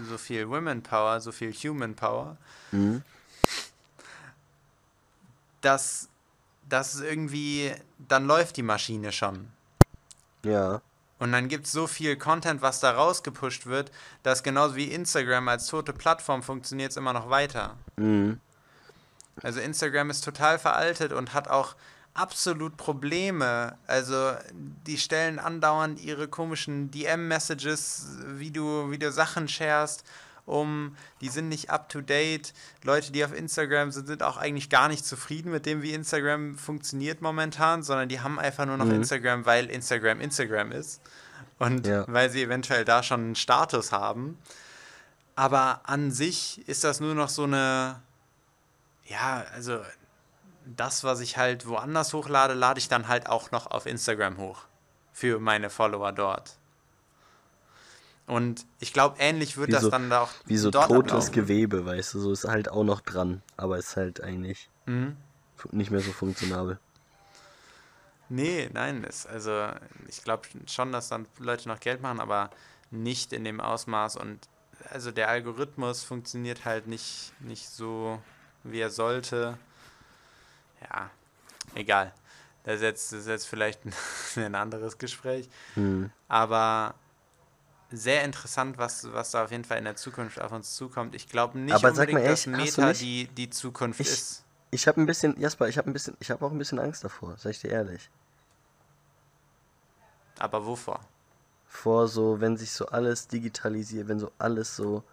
[0.08, 2.36] so viel Women Power, so viel Human Power,
[2.72, 3.02] Mhm.
[5.60, 6.08] dass
[6.68, 9.50] das irgendwie, dann läuft die Maschine schon.
[10.44, 10.80] Ja.
[11.18, 13.92] Und dann gibt es so viel Content, was da rausgepusht wird,
[14.24, 17.76] dass genauso wie Instagram als tote Plattform funktioniert es immer noch weiter.
[17.96, 18.40] Mhm.
[19.42, 21.74] Also Instagram ist total veraltet und hat auch
[22.14, 23.76] absolut Probleme.
[23.86, 24.32] Also
[24.86, 28.06] die stellen andauernd ihre komischen DM-Messages,
[28.36, 30.04] wie du, wie du Sachen sharest,
[30.44, 32.52] um, die sind nicht up to date.
[32.82, 36.58] Leute, die auf Instagram sind, sind auch eigentlich gar nicht zufrieden mit dem, wie Instagram
[36.58, 38.94] funktioniert momentan, sondern die haben einfach nur noch Mhm.
[38.96, 41.00] Instagram, weil Instagram Instagram ist.
[41.58, 42.04] Und Ja.
[42.08, 44.36] weil sie eventuell da schon einen Status haben.
[45.36, 48.02] Aber an sich ist das nur noch so eine,
[49.06, 49.80] ja, also
[50.66, 54.62] das, was ich halt woanders hochlade, lade ich dann halt auch noch auf Instagram hoch.
[55.12, 56.56] Für meine Follower dort.
[58.26, 61.12] Und ich glaube, ähnlich wird Wie das so- dann da auch Wie so dort totes
[61.12, 61.32] ablaufen.
[61.32, 65.16] Gewebe, weißt du, so ist halt auch noch dran, aber ist halt eigentlich Mhm.
[65.72, 66.78] nicht mehr so funktionabel.
[68.28, 69.68] Nee, nein, ist, also
[70.08, 72.50] ich glaube schon, dass dann Leute noch Geld machen, aber
[72.90, 74.38] nicht in dem Ausmaß und
[74.88, 78.20] also der Algorithmus funktioniert halt nicht, nicht so,
[78.64, 79.58] wie er sollte.
[80.90, 81.10] Ja,
[81.74, 82.12] egal.
[82.64, 83.92] Das ist jetzt, das ist jetzt vielleicht ein,
[84.36, 85.48] ein anderes Gespräch.
[85.74, 86.10] Hm.
[86.28, 86.94] Aber
[87.90, 91.14] sehr interessant, was, was da auf jeden Fall in der Zukunft auf uns zukommt.
[91.14, 94.08] Ich glaube nicht Aber sag unbedingt, mal dass ehrlich, du Meta die, die Zukunft Ich-
[94.10, 94.44] ist.
[94.74, 97.04] Ich habe ein bisschen, Jasper, ich habe ein bisschen, ich habe auch ein bisschen Angst
[97.04, 98.08] davor, sag ich dir ehrlich.
[100.38, 101.00] Aber wovor?
[101.68, 105.04] Vor so, wenn sich so alles digitalisiert, wenn so alles so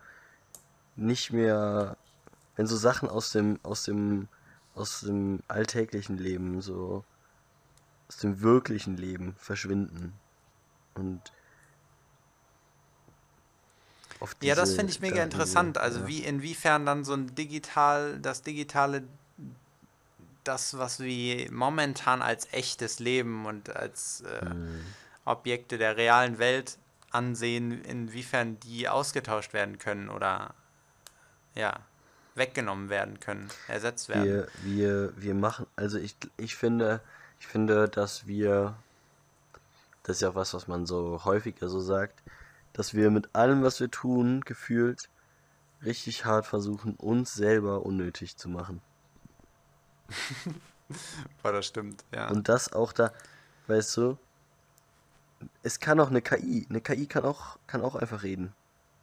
[0.95, 1.97] nicht mehr,
[2.55, 4.27] wenn so Sachen aus dem, aus dem,
[4.79, 7.03] aus dem alltäglichen Leben, so
[8.07, 10.13] aus dem wirklichen Leben verschwinden.
[10.95, 11.21] Und
[14.19, 15.75] auf Ja, das diese- finde ich mega interessant.
[15.75, 16.07] diese- Also ja.
[16.07, 19.03] wie inwiefern dann so ein digital, das digitale,
[20.43, 24.85] das, was wir momentan als echtes Leben und als äh, Hm.
[25.25, 26.77] Objekte der realen Welt
[27.11, 30.53] ansehen, inwiefern die ausgetauscht werden können oder
[31.55, 31.79] ja,
[32.35, 34.25] weggenommen werden können, ersetzt werden.
[34.25, 37.01] Wir, wir, wir machen, also ich, ich finde,
[37.39, 38.75] ich finde, dass wir,
[40.03, 42.23] das ist ja auch was, was man so häufiger so sagt,
[42.73, 45.09] dass wir mit allem, was wir tun, gefühlt
[45.83, 48.81] richtig hart versuchen, uns selber unnötig zu machen.
[51.43, 52.29] Boah, das stimmt, ja.
[52.29, 53.13] Und das auch da,
[53.67, 54.17] weißt du,
[55.63, 58.53] es kann auch eine KI, eine KI kann auch, kann auch einfach reden.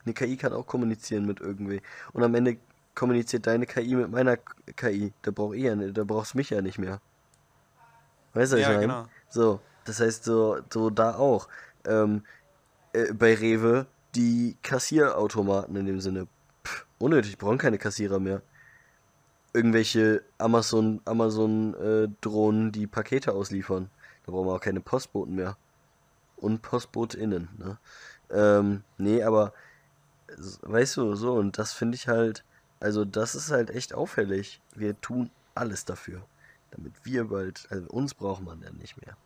[0.04, 1.82] Eine KI kann auch kommunizieren mit irgendwie.
[2.12, 2.58] Und am Ende
[2.96, 4.38] kommuniziert deine KI mit meiner
[4.76, 5.14] KI.
[5.22, 7.02] Da brauch ich ja, da brauchst mich ja nicht mehr.
[8.34, 8.98] Weißt du, Ja, ich meine?
[8.98, 9.08] genau.
[9.28, 11.48] So, das heißt so, so da auch.
[11.86, 12.26] Ähm,
[12.94, 16.28] äh, bei Rewe die Kassierautomaten in dem Sinne.
[16.66, 18.42] Pff, unnötig, brauchen keine Kassierer mehr.
[19.54, 23.90] Irgendwelche Amazon, Amazon äh, Drohnen, die Pakete ausliefern.
[24.24, 25.58] Da brauchen wir auch keine Postboten mehr.
[26.36, 27.78] Und PostbotInnen, ne?
[28.30, 29.54] Ähm, nee, aber
[30.62, 32.44] weißt du, so, und das finde ich halt,
[32.80, 34.60] also das ist halt echt auffällig.
[34.74, 36.26] Wir tun alles dafür,
[36.70, 39.16] damit wir bald, also uns braucht man dann nicht mehr.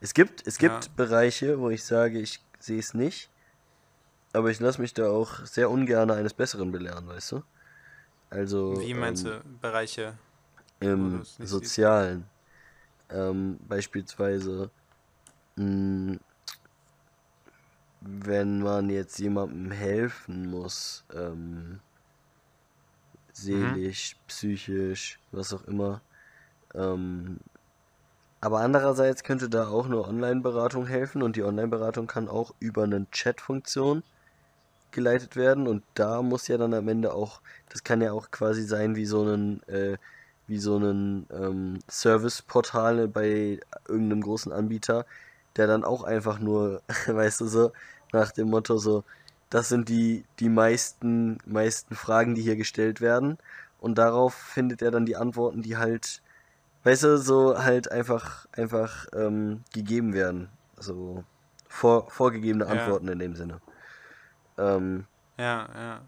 [0.00, 0.96] Es gibt, es gibt Ja.
[0.96, 3.30] Bereiche, wo ich sage, ich sehe es nicht,
[4.32, 7.42] aber ich lasse mich da auch sehr ungern eines Besseren belehren, weißt du?
[8.30, 10.18] Also Wie meinst ähm, du Bereiche?
[10.80, 11.22] im?
[11.24, 12.24] Sozialen.
[13.10, 14.70] Ähm, beispielsweise,
[15.56, 16.18] mh,
[18.00, 21.80] wenn man jetzt jemandem helfen muss, ähm,
[23.32, 26.00] seelisch, psychisch, was auch immer.
[26.74, 27.38] Ähm,
[28.40, 33.10] aber andererseits könnte da auch eine Online-Beratung helfen und die Online-Beratung kann auch über eine
[33.10, 34.04] Chat-Funktion
[34.92, 38.62] geleitet werden und da muss ja dann am Ende auch, das kann ja auch quasi
[38.62, 39.98] sein wie so ein, äh,
[40.46, 45.04] wie so ein ähm, Service-Portal bei irgendeinem großen Anbieter,
[45.58, 47.72] der dann auch einfach nur, weißt du so,
[48.12, 49.04] nach dem Motto so,
[49.50, 53.38] das sind die, die meisten, meisten Fragen, die hier gestellt werden
[53.80, 56.22] und darauf findet er dann die Antworten, die halt,
[56.84, 60.50] weißt du, so halt einfach, einfach ähm, gegeben werden.
[60.78, 61.24] So
[61.68, 62.72] vor, vorgegebene Ja.
[62.72, 63.60] Antworten in dem Sinne.
[64.58, 65.06] Ähm,
[65.38, 66.00] Ja, ja.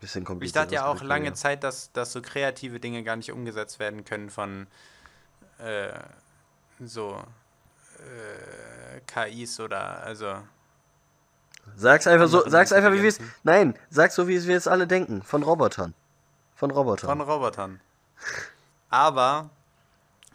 [0.00, 0.56] bisschen Ich kompliziert.
[0.56, 4.04] dachte ja auch lange aber Zeit, dass, dass so kreative Dinge gar nicht umgesetzt werden
[4.04, 4.66] können von
[5.58, 5.92] äh,
[6.80, 7.22] so
[9.06, 10.42] KIs oder also
[11.76, 13.20] Sag's einfach so, sag's einfach, wie wir es.
[13.44, 15.22] Nein, sag's so, wie wir es alle denken.
[15.22, 15.94] Von Robotern.
[16.56, 17.08] Von Robotern.
[17.08, 17.80] von Robotern.
[18.90, 19.50] Aber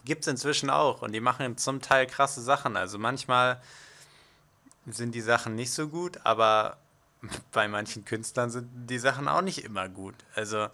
[0.04, 2.76] gibt es inzwischen auch und die machen zum Teil krasse Sachen.
[2.78, 3.62] Also manchmal
[4.86, 6.78] sind die Sachen nicht so gut, aber
[7.52, 10.16] bei manchen Künstlern sind die Sachen auch nicht immer gut.
[10.34, 10.70] Also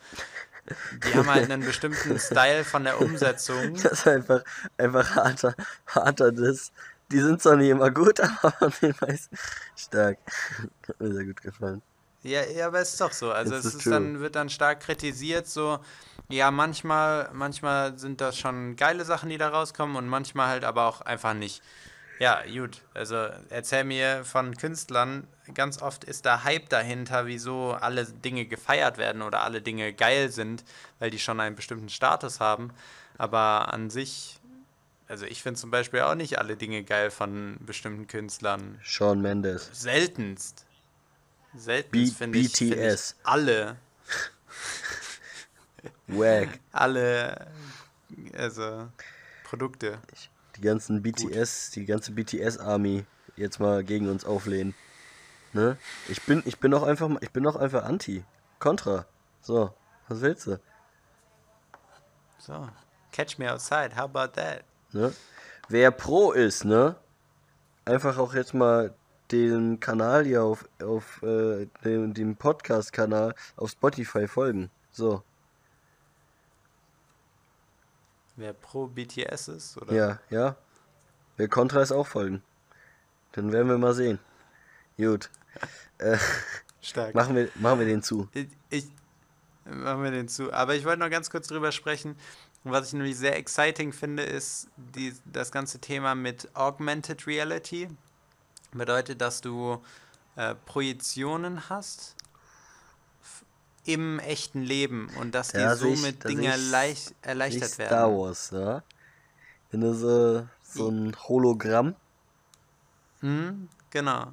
[1.04, 3.74] die haben halt einen bestimmten Style von der Umsetzung.
[3.84, 4.44] Das ist einfach,
[4.78, 5.56] einfach harter,
[5.88, 6.72] harter Diss.
[7.12, 9.38] Die sind zwar nicht immer gut, aber von den meisten
[9.76, 10.18] stark.
[10.88, 11.82] Hat mir sehr gut gefallen.
[12.24, 13.32] Ja, ja, aber es ist doch so.
[13.32, 15.80] Also It's es ist dann, wird dann stark kritisiert, so,
[16.30, 20.86] ja, manchmal, manchmal sind das schon geile Sachen, die da rauskommen und manchmal halt aber
[20.86, 21.62] auch einfach nicht.
[22.24, 22.80] Ja, gut.
[22.94, 23.16] Also
[23.50, 29.22] erzähl mir von Künstlern, ganz oft ist da Hype dahinter, wieso alle Dinge gefeiert werden
[29.22, 30.64] oder alle Dinge geil sind,
[31.00, 32.72] weil die schon einen bestimmten Status haben.
[33.18, 34.40] Aber an sich,
[35.10, 38.80] also ich finde zum Beispiel auch nicht alle Dinge geil von bestimmten Künstlern.
[38.84, 39.70] Shawn Mendes.
[39.74, 40.66] Seltenst.
[41.58, 43.18] Seltenst finde ich, find ich BTS.
[43.26, 43.76] alle,
[46.08, 46.58] Wack.
[46.72, 47.48] alle,
[48.38, 48.88] also
[49.44, 50.00] Produkte.
[50.56, 54.76] Die ganzen BTS, die ganze BTS-Army jetzt mal gegen uns auflehnen.
[55.54, 55.78] Ne?
[56.10, 58.24] Ich bin, ich bin auch einfach, ich bin auch einfach anti.
[58.60, 59.06] Contra.
[59.42, 59.74] So,
[60.08, 60.60] was willst du?
[62.40, 62.70] So,
[63.12, 64.64] catch me outside, how about that?
[64.92, 65.14] Ne?
[65.70, 66.96] Wer Pro ist, ne?
[67.86, 68.94] Einfach auch jetzt mal
[69.32, 74.70] den Kanal hier auf, auf äh, dem, dem Podcast-Kanal auf Spotify folgen.
[74.92, 75.24] So,
[78.36, 79.94] Wer pro BTS ist, oder?
[79.94, 80.56] ja, ja.
[81.38, 82.42] Wer Contra ist auch folgen.
[83.34, 84.20] Dann werden wir mal sehen.
[84.98, 85.30] Gut.
[85.98, 86.18] Äh,
[86.82, 87.16] Stark.
[87.16, 88.28] machen, wir, machen wir den zu.
[88.34, 88.86] Ich, ich
[89.66, 90.52] machen wir den zu.
[90.54, 92.16] Aber ich wollte noch ganz kurz drüber sprechen.
[92.64, 97.90] Was ich nämlich sehr exciting finde, ist die, das ganze Thema mit Augmented Reality.
[98.72, 99.84] Bedeutet, dass du
[100.36, 102.16] äh, Projektionen hast
[103.86, 107.90] im echten Leben und dass sehe ich- somit Dinge sehe ich- leicht, Nicht erleichtert Star
[107.90, 108.18] werden.
[108.18, 108.84] Wars, ja?
[109.72, 111.96] Wenn du so, so ein Hologramm.
[113.22, 114.32] Mhm, genau.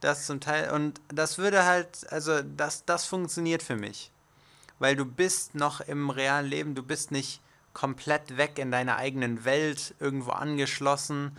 [0.00, 0.70] Das zum Teil.
[0.72, 4.10] Und das würde halt, also das, das funktioniert für mich.
[4.78, 7.40] Weil du bist noch im realen Leben, du bist nicht
[7.72, 11.36] komplett weg in deiner eigenen Welt, irgendwo angeschlossen,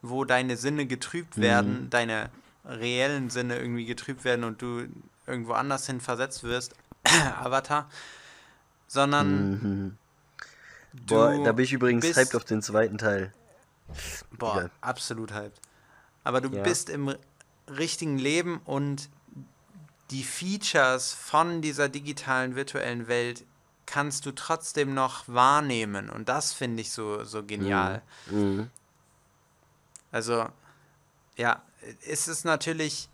[0.00, 2.30] wo deine Sinne getrübt werden, deine
[2.64, 4.86] reellen Sinne irgendwie getrübt werden und du
[5.26, 7.88] irgendwo anders hin versetzt wirst, Avatar,
[8.86, 9.98] sondern Mhm.
[10.92, 13.32] du Boah, da bin ich übrigens bist, hyped auf den zweiten Teil.
[14.32, 14.70] Boah, Ja.
[14.80, 15.60] absolut hyped.
[16.24, 16.62] Aber du Ja.
[16.62, 17.14] bist im
[17.68, 19.08] richtigen Leben und
[20.10, 23.44] die Features von dieser digitalen virtuellen Welt
[23.86, 26.08] kannst du trotzdem noch wahrnehmen.
[26.10, 28.02] Und das finde ich so, so genial.
[28.26, 28.70] Mhm.
[30.12, 30.46] Also,
[31.36, 31.62] ja,
[32.06, 33.08] ist es natürlich,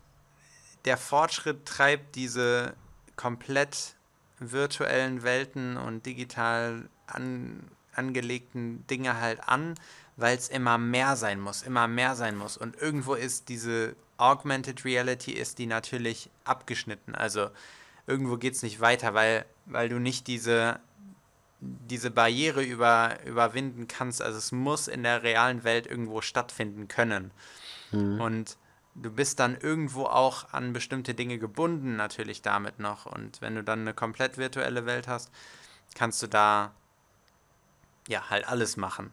[0.85, 2.75] der Fortschritt treibt diese
[3.17, 3.95] komplett
[4.39, 9.75] virtuellen Welten und digital an, angelegten Dinge halt an,
[10.17, 12.57] weil es immer mehr sein muss, immer mehr sein muss.
[12.57, 17.15] Und irgendwo ist diese Augmented Reality ist die natürlich abgeschnitten.
[17.15, 17.51] Also
[18.07, 20.79] irgendwo geht es nicht weiter, weil, weil du nicht diese,
[21.61, 24.21] diese Barriere über, überwinden kannst.
[24.21, 27.31] Also es muss in der realen Welt irgendwo stattfinden können.
[27.93, 28.21] Mhm.
[28.21, 28.57] Und
[28.95, 33.07] du bist dann irgendwo auch an bestimmte Dinge gebunden, natürlich damit noch.
[33.07, 35.31] Und wenn du dann eine komplett virtuelle Welt hast,
[35.95, 36.73] kannst du da
[38.09, 39.13] ja halt alles machen.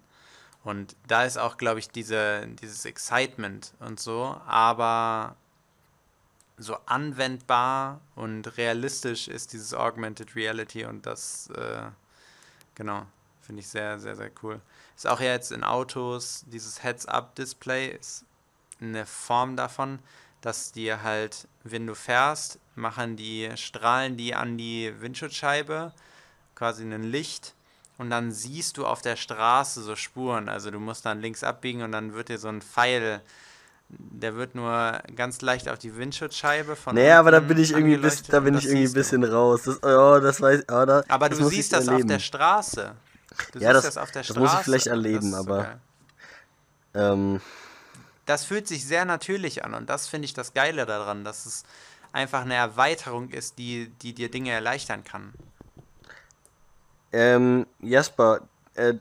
[0.64, 5.36] Und da ist auch, glaube ich, diese, dieses Excitement und so, aber
[6.58, 11.84] so anwendbar und realistisch ist dieses Augmented Reality und das, äh,
[12.76, 13.06] genau,
[13.42, 14.60] finde ich sehr, sehr, sehr cool.
[14.96, 18.26] Ist auch jetzt in Autos, dieses Heads-Up-Display ist
[18.82, 20.00] eine Form davon,
[20.42, 25.94] dass dir halt, wenn du fährst, machen die Strahlen die an die Windschutzscheibe
[26.56, 27.54] quasi ein Licht
[27.98, 30.50] und dann siehst du auf der Straße so Spuren.
[30.50, 33.22] Also du musst dann links abbiegen und dann wird dir so ein Pfeil,
[33.90, 36.96] der wird nur ganz leicht auf die Windschutzscheibe von.
[36.96, 39.32] Naja, aber da bin ich irgendwie bis, da bin ich irgendwie ein bisschen du.
[39.32, 39.64] raus.
[39.64, 42.04] Das, oh, das weiß, oh, da, aber du siehst das erleben.
[42.04, 42.96] auf der Straße.
[43.54, 44.40] Du ja, das, das, auf der Straße.
[44.40, 45.80] Das muss ich vielleicht erleben, aber.
[46.94, 47.42] Ähm,
[48.28, 51.64] das fühlt sich sehr natürlich an und das finde ich das Geile daran, dass es
[52.12, 55.34] einfach eine Erweiterung ist, die, die dir Dinge erleichtern kann.
[57.12, 58.42] Ähm, Jasper,
[58.76, 58.96] äh,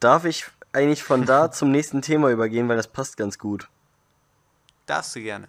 [0.00, 3.68] darf ich eigentlich von da zum nächsten Thema übergehen, weil das passt ganz gut.
[4.86, 5.48] Darfst du gerne.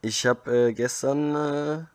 [0.00, 1.86] Ich habe äh, gestern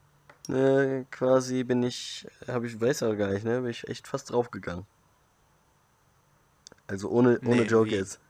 [0.48, 4.06] äh, äh, quasi bin ich, habe ich weiß aber gar nicht, ne, bin ich echt
[4.06, 4.86] fast draufgegangen.
[6.86, 7.94] Also ohne ohne nee, Joke wie?
[7.96, 8.20] jetzt.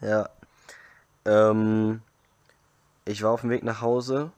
[0.00, 0.28] Ja.
[1.28, 2.00] Ähm,
[3.04, 4.32] ich war auf dem Weg nach Hause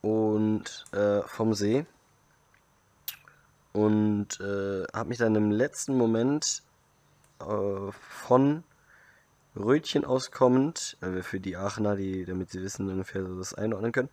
[0.00, 1.86] und äh, vom See
[3.72, 6.62] und äh, habe mich dann im letzten Moment
[7.40, 8.62] äh, von
[9.56, 14.10] Rötchen auskommend, äh, für die Aachener, die, damit sie wissen ungefähr so das einordnen können,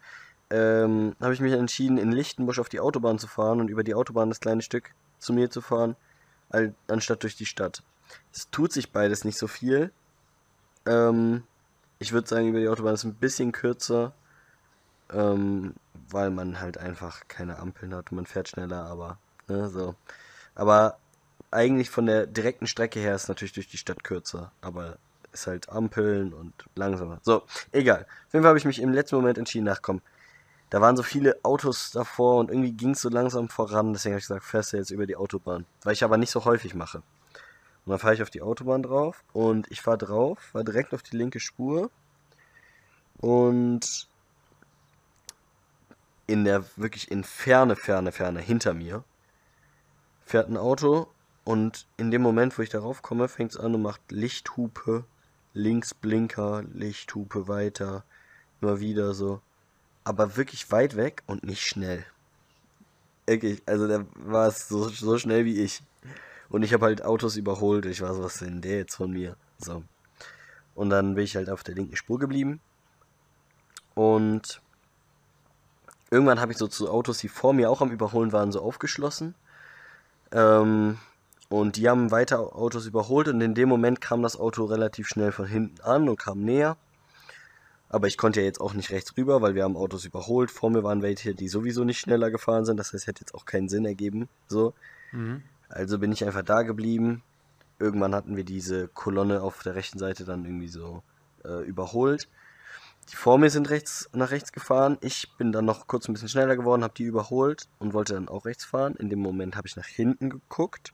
[0.50, 3.94] ähm, habe ich mich entschieden, in Lichtenbusch auf die Autobahn zu fahren und über die
[3.94, 5.96] Autobahn das kleine Stück zu mir zu fahren,
[6.88, 7.84] anstatt durch die Stadt.
[8.32, 9.92] Es tut sich beides nicht so viel.
[10.86, 11.44] Ähm,
[12.00, 14.14] ich würde sagen, über die Autobahn ist ein bisschen kürzer,
[15.12, 15.76] ähm,
[16.10, 18.12] weil man halt einfach keine Ampeln hat.
[18.12, 19.18] Man fährt schneller, aber
[19.48, 19.96] Ne, so.
[20.56, 20.98] Aber
[21.52, 24.52] eigentlich von der direkten Strecke her ist natürlich durch die Stadt kürzer.
[24.62, 24.98] Aber
[25.32, 27.20] ist halt Ampeln und langsamer.
[27.24, 28.06] So, egal.
[28.28, 30.02] Auf jeden Fall habe ich mich im letzten Moment entschieden, ach komm,
[30.70, 33.94] da waren so viele Autos davor und irgendwie ging es so langsam voran.
[33.94, 35.66] Deswegen habe ich gesagt, fährst du jetzt über die Autobahn.
[35.84, 37.04] Weil ich aber nicht so häufig mache.
[37.86, 41.04] Und dann fahre ich auf die Autobahn drauf und ich fahre drauf, war direkt auf
[41.04, 41.92] die linke Spur
[43.18, 44.08] und
[46.28, 49.04] in der wirklich in ferne, ferne, ferne hinter mir
[50.26, 51.08] fährt ein Auto
[51.44, 55.06] und in dem Moment, wo ich darauf komme, fängt es an und macht Lichthupe,
[55.54, 58.04] links Blinker, Lichthupe weiter,
[58.60, 59.42] immer wieder so.
[60.04, 62.04] Aber wirklich weit weg und nicht schnell.
[63.28, 65.82] Wirklich, also da war es so, so schnell wie ich.
[66.50, 67.86] Und ich habe halt Autos überholt.
[67.86, 69.36] Ich so, was denn der jetzt von mir?
[69.58, 69.84] So.
[70.76, 72.60] Und dann bin ich halt auf der linken Spur geblieben.
[73.94, 74.62] Und
[76.12, 79.36] irgendwann habe ich so zu Autos, die vor mir auch am Überholen waren, so aufgeschlossen.
[80.32, 80.98] Ähm,
[81.50, 85.32] und die haben weiter Autos überholt und in dem Moment kam das Auto relativ schnell
[85.32, 86.78] von hinten an und kam näher.
[87.88, 90.52] Aber ich konnte ja jetzt auch nicht rechts rüber, weil wir haben Autos überholt.
[90.52, 92.78] Vor mir waren welche, die sowieso nicht schneller gefahren sind.
[92.78, 94.28] Das heißt, hätte jetzt auch keinen Sinn ergeben.
[94.48, 94.74] So.
[95.12, 95.44] Mhm.
[95.70, 97.24] Also bin ich einfach da geblieben.
[97.80, 101.04] Irgendwann hatten wir diese Kolonne auf der rechten Seite dann irgendwie so
[101.44, 102.28] äh, überholt.
[103.12, 104.98] Die vor mir sind rechts nach rechts gefahren.
[105.02, 108.30] Ich bin dann noch kurz ein bisschen schneller geworden, habe die überholt und wollte dann
[108.30, 108.96] auch rechts fahren.
[108.96, 110.94] In dem Moment habe ich nach hinten geguckt,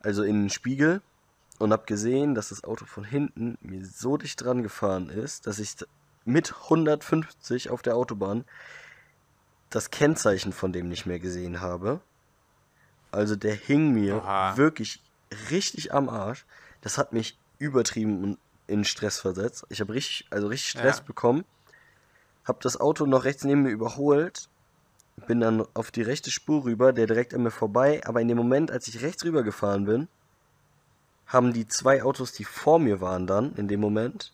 [0.00, 1.02] also in den Spiegel
[1.58, 5.58] und habe gesehen, dass das Auto von hinten mir so dicht dran gefahren ist, dass
[5.58, 5.74] ich
[6.24, 8.44] mit 150 auf der Autobahn
[9.70, 12.00] das Kennzeichen von dem nicht mehr gesehen habe.
[13.14, 14.56] Also der hing mir Aha.
[14.56, 15.02] wirklich
[15.50, 16.44] richtig am Arsch.
[16.80, 19.64] Das hat mich übertrieben und in Stress versetzt.
[19.68, 21.04] Ich habe richtig, also richtig Stress ja.
[21.04, 21.44] bekommen.
[22.44, 24.48] Habe das Auto noch rechts neben mir überholt.
[25.26, 28.02] Bin dann auf die rechte Spur rüber, der direkt an mir vorbei.
[28.04, 30.08] Aber in dem Moment, als ich rechts rüber gefahren bin,
[31.26, 34.32] haben die zwei Autos, die vor mir waren dann, in dem Moment,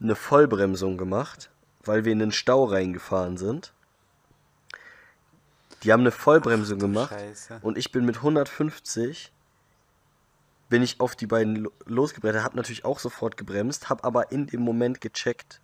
[0.00, 1.50] eine Vollbremsung gemacht,
[1.84, 3.72] weil wir in den Stau reingefahren sind.
[5.84, 7.58] Die haben eine Vollbremsung gemacht Scheiße.
[7.62, 9.30] und ich bin mit 150
[10.70, 14.46] bin ich auf die beiden lo- losgebrettert, hab natürlich auch sofort gebremst, hab aber in
[14.46, 15.60] dem Moment gecheckt,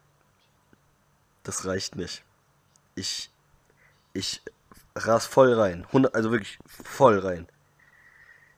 [1.42, 2.22] das reicht nicht.
[2.94, 3.30] Ich
[4.12, 4.42] ich
[4.94, 7.46] ras voll rein, 100, also wirklich voll rein.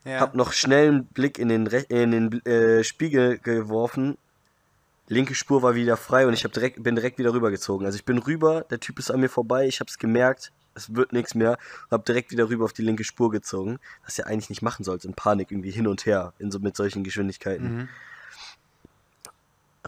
[0.05, 0.19] Ja.
[0.19, 4.19] Hab noch schnell einen Blick in den, Rech- in den äh, Spiegel geworfen.
[5.07, 7.87] Linke Spur war wieder frei und ich hab direkt, bin direkt wieder rübergezogen.
[7.87, 11.13] Also ich bin rüber, der Typ ist an mir vorbei, ich hab's gemerkt, es wird
[11.13, 11.59] nichts mehr.
[11.85, 13.79] Und hab direkt wieder rüber auf die linke Spur gezogen.
[14.05, 16.77] Was ja eigentlich nicht machen sollte, in Panik irgendwie hin und her, in so, mit
[16.77, 17.77] solchen Geschwindigkeiten.
[17.77, 17.89] Mhm.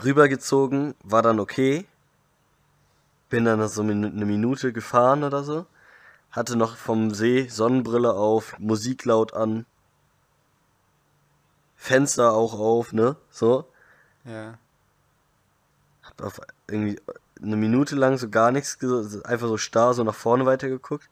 [0.02, 1.86] Rübergezogen, war dann okay.
[3.28, 5.66] Bin dann so eine Minute gefahren oder so.
[6.30, 9.66] Hatte noch vom See Sonnenbrille auf, Musik laut an.
[11.76, 13.16] Fenster auch auf, ne?
[13.30, 13.68] So.
[14.24, 14.58] Ja.
[16.02, 16.98] Hab auf irgendwie
[17.42, 18.78] eine Minute lang so gar nichts,
[19.24, 21.08] einfach so starr so nach vorne weitergeguckt.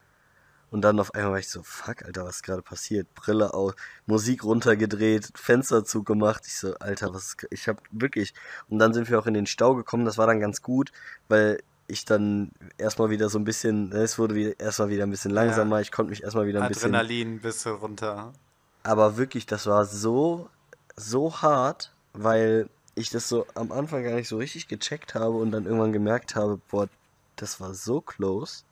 [0.71, 3.13] Und dann auf einmal war ich so, fuck, Alter, was ist gerade passiert?
[3.13, 3.75] Brille aus,
[4.07, 6.47] Musik runtergedreht, Fenster zugemacht.
[6.47, 8.33] Ich so, Alter, was ist, ich hab wirklich.
[8.69, 10.91] Und dann sind wir auch in den Stau gekommen, das war dann ganz gut,
[11.27, 15.11] weil ich dann erstmal wieder so ein bisschen, ne, es wurde wieder, erstmal wieder ein
[15.11, 16.95] bisschen langsamer, ich konnte mich erstmal wieder ein bisschen.
[16.95, 18.33] Adrenalin bisschen runter.
[18.81, 20.49] Aber wirklich, das war so,
[20.95, 25.51] so hart, weil ich das so am Anfang gar nicht so richtig gecheckt habe und
[25.51, 26.87] dann irgendwann gemerkt habe, boah,
[27.35, 28.63] das war so close.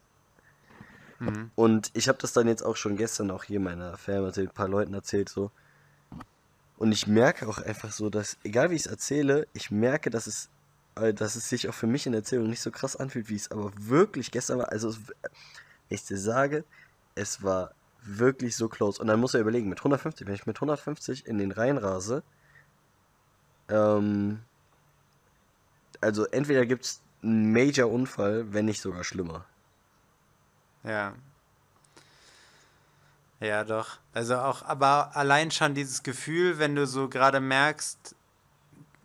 [1.19, 1.51] Mhm.
[1.55, 4.49] Und ich habe das dann jetzt auch schon gestern auch hier in meiner Firma ein
[4.49, 5.51] paar Leuten erzählt so.
[6.77, 10.25] Und ich merke auch einfach so, dass, egal wie ich es erzähle, ich merke, dass
[10.25, 10.49] es,
[10.95, 13.35] äh, dass es sich auch für mich in der Erzählung nicht so krass anfühlt, wie
[13.35, 14.71] es aber wirklich gestern war.
[14.71, 15.31] Also, wenn
[15.89, 16.63] ich dir sage,
[17.13, 18.99] es war wirklich so close.
[18.99, 22.23] Und dann muss er überlegen, mit 150, wenn ich mit 150 in den Rhein rase,
[23.71, 24.39] ähm,
[26.01, 29.45] also entweder gibt es einen Major-Unfall, wenn nicht sogar schlimmer.
[30.83, 31.13] Ja.
[33.39, 33.97] Ja, doch.
[34.13, 38.15] Also auch, aber allein schon dieses Gefühl, wenn du so gerade merkst,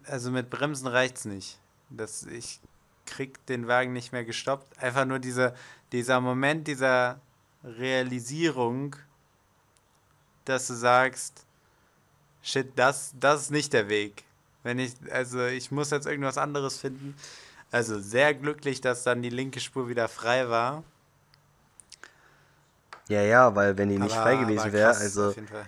[0.05, 1.59] also mit Bremsen reicht's nicht.
[1.91, 2.61] Das, ich
[3.07, 4.79] krieg den Wagen nicht mehr gestoppt.
[4.83, 5.55] Einfach nur diese,
[5.93, 7.21] dieser Moment dieser
[7.65, 8.97] Realisierung,
[10.45, 11.47] dass du sagst,
[12.43, 14.25] shit, das, das ist nicht der Weg.
[14.67, 17.15] Wenn ich, also ich muss jetzt irgendwas anderes finden.
[17.71, 20.83] Also sehr glücklich, dass dann die linke Spur wieder frei war.
[23.09, 25.67] Ja, ja, weil wenn die nicht Aber- frei gewesen wäre, also Auf jeden Fall.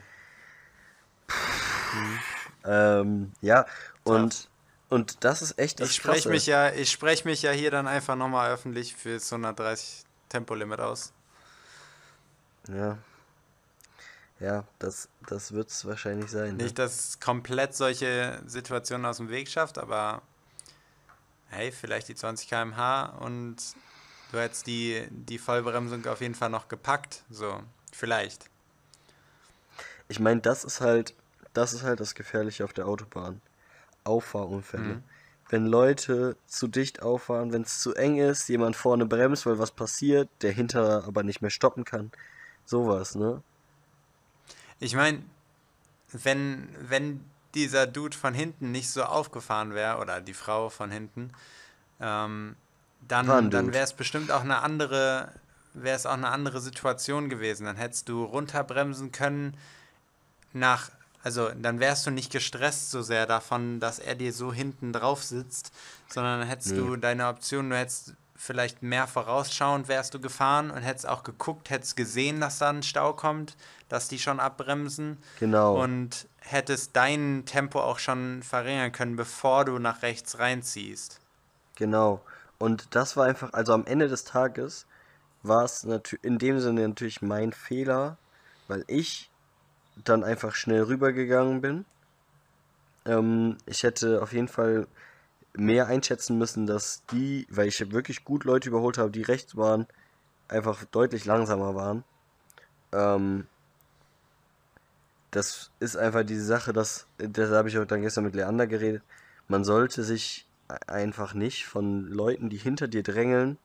[2.65, 3.67] ähm, ja,
[4.03, 4.49] und
[4.89, 6.29] und das ist echt das Ich spreche Krasse.
[6.31, 10.81] mich ja, ich spreche mich ja hier dann einfach nochmal öffentlich für das 130 Tempolimit
[10.81, 11.13] aus.
[12.69, 12.99] Ja.
[14.41, 16.57] Ja, das, das wird es wahrscheinlich sein.
[16.57, 16.65] Ne?
[16.65, 20.23] Nicht, dass es komplett solche Situationen aus dem Weg schafft, aber
[21.49, 23.57] hey, vielleicht die 20 km/h und
[24.31, 27.25] du hättest die, die Vollbremsung auf jeden Fall noch gepackt.
[27.31, 27.63] So,
[27.93, 28.49] vielleicht.
[30.09, 31.15] Ich meine, das ist halt,
[31.53, 33.41] das ist halt das Gefährliche auf der Autobahn.
[34.05, 34.83] Auffahrunfälle.
[34.85, 35.03] Mhm.
[35.51, 39.71] Wenn Leute zu dicht auffahren, wenn es zu eng ist, jemand vorne bremst, weil was
[39.71, 42.13] passiert, der hintere aber nicht mehr stoppen kann.
[42.65, 43.43] Sowas, ne?
[44.81, 45.23] Ich meine,
[46.13, 47.25] wenn, wenn
[47.55, 51.33] dieser Dude von hinten nicht so aufgefahren wäre, oder die Frau von hinten,
[52.01, 52.57] ähm,
[53.07, 55.33] dann, dann wäre es bestimmt auch eine andere,
[55.75, 57.65] wäre es auch eine andere Situation gewesen.
[57.65, 59.57] Dann hättest du runterbremsen können
[60.53, 60.91] nach,
[61.23, 65.23] also dann wärst du nicht gestresst so sehr davon, dass er dir so hinten drauf
[65.23, 65.73] sitzt,
[66.09, 66.79] sondern dann hättest Nee.
[66.79, 71.71] du deine Option, du hättest vielleicht mehr vorausschauend wärst du gefahren und hättest auch geguckt,
[71.71, 73.57] hättest gesehen, dass da ein Stau kommt,
[73.89, 75.83] dass die schon abbremsen Genau.
[75.83, 81.21] und hättest dein Tempo auch schon verringern können, bevor du nach rechts reinziehst.
[81.75, 82.23] Genau.
[82.59, 84.87] Und das war einfach, also am Ende des Tages
[85.43, 88.17] war es natürlich in dem Sinne natürlich mein Fehler,
[88.69, 89.31] weil ich
[90.05, 91.85] dann einfach schnell rübergegangen bin.
[93.05, 94.87] Ähm, ich hätte auf jeden Fall
[95.55, 99.87] mehr einschätzen müssen, dass die, weil ich wirklich gut Leute überholt habe, die rechts waren,
[100.49, 102.05] einfach deutlich langsamer waren.
[102.93, 103.47] Ähm,
[105.31, 109.03] das ist einfach diese Sache, dass, das habe ich auch dann gestern mit Leander geredet,
[109.47, 110.47] man sollte sich
[110.87, 113.59] einfach nicht von Leuten, die hinter dir drängeln,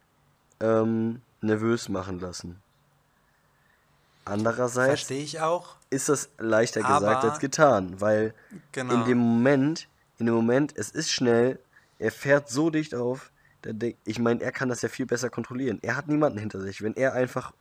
[0.59, 2.61] ähm, nervös machen lassen.
[4.25, 5.11] Andererseits
[5.89, 8.34] ist das leichter gesagt als getan, weil
[8.71, 8.93] Genau.
[8.93, 11.59] in dem Moment, in dem Moment, es ist schnell,
[12.00, 13.32] er fährt so dicht auf,
[14.06, 15.80] ich meine, er kann das ja viel besser kontrollieren.
[15.82, 16.82] Er hat niemanden hinter sich.
[16.82, 17.54] Wenn er einfach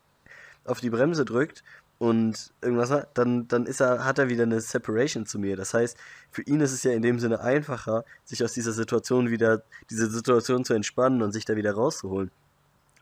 [0.64, 1.62] auf die Bremse drückt
[1.99, 5.57] und irgendwas macht, dann, dann ist er, hat er wieder eine Separation zu mir.
[5.57, 5.97] Das heißt,
[6.30, 10.11] für ihn ist es ja in dem Sinne einfacher, sich aus dieser Situation wieder, diese
[10.11, 12.30] Situation zu entspannen und sich da wieder rauszuholen.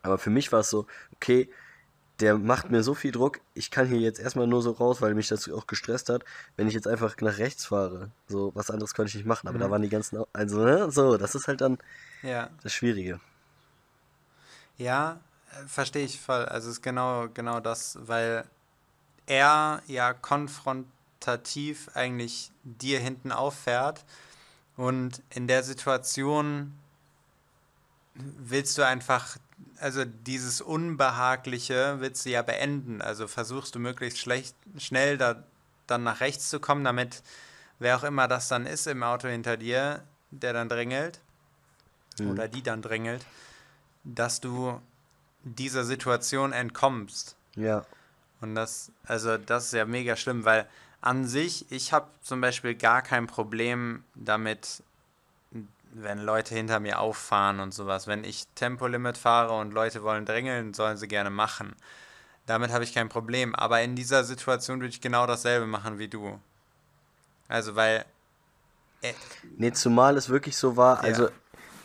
[0.03, 1.49] Aber für mich war es so, okay,
[2.21, 5.15] der macht mir so viel Druck, ich kann hier jetzt erstmal nur so raus, weil
[5.15, 6.25] mich das auch gestresst hat,
[6.57, 8.11] wenn ich jetzt einfach nach rechts fahre.
[8.29, 9.63] So, was anderes konnte ich nicht machen, aber mhm.
[9.63, 11.79] da waren die ganzen, also, ne, so, das ist halt dann
[12.23, 12.51] ja.
[12.63, 13.21] das Schwierige.
[14.77, 15.21] Ja,
[15.53, 16.45] äh, verstehe ich voll.
[16.45, 18.45] Also es ist genau, genau das, weil
[19.27, 24.05] er ja konfrontativ eigentlich dir hinten auffährt
[24.77, 26.75] und in der Situation
[28.15, 29.37] willst du einfach,
[29.79, 33.03] also dieses Unbehagliche willst du ja beenden.
[33.03, 35.43] Also versuchst du möglichst schlecht, schnell da,
[35.87, 37.23] dann nach rechts zu kommen, damit
[37.79, 41.21] wer auch immer das dann ist im Auto hinter dir, der dann drängelt
[42.19, 42.31] mhm.
[42.31, 43.25] oder die dann drängelt,
[44.05, 44.81] dass du
[45.43, 47.37] dieser Situation entkommst.
[47.57, 47.85] Ja.
[48.41, 50.69] Und das, also das ist ja mega schlimm, weil
[51.01, 54.83] an sich, ich habe zum Beispiel gar kein Problem damit,
[55.93, 58.07] wenn Leute hinter mir auffahren und sowas.
[58.07, 61.75] Wenn ich Tempolimit fahre und Leute wollen drängeln, sollen sie gerne machen.
[62.47, 63.55] Damit habe ich kein Problem.
[63.55, 66.41] Aber in dieser Situation würde ich genau dasselbe machen wie du.
[67.49, 68.05] Also, weil.
[69.03, 69.13] Äh,
[69.57, 70.99] nee, zumal es wirklich so war.
[70.99, 71.03] Ja.
[71.03, 71.29] Also,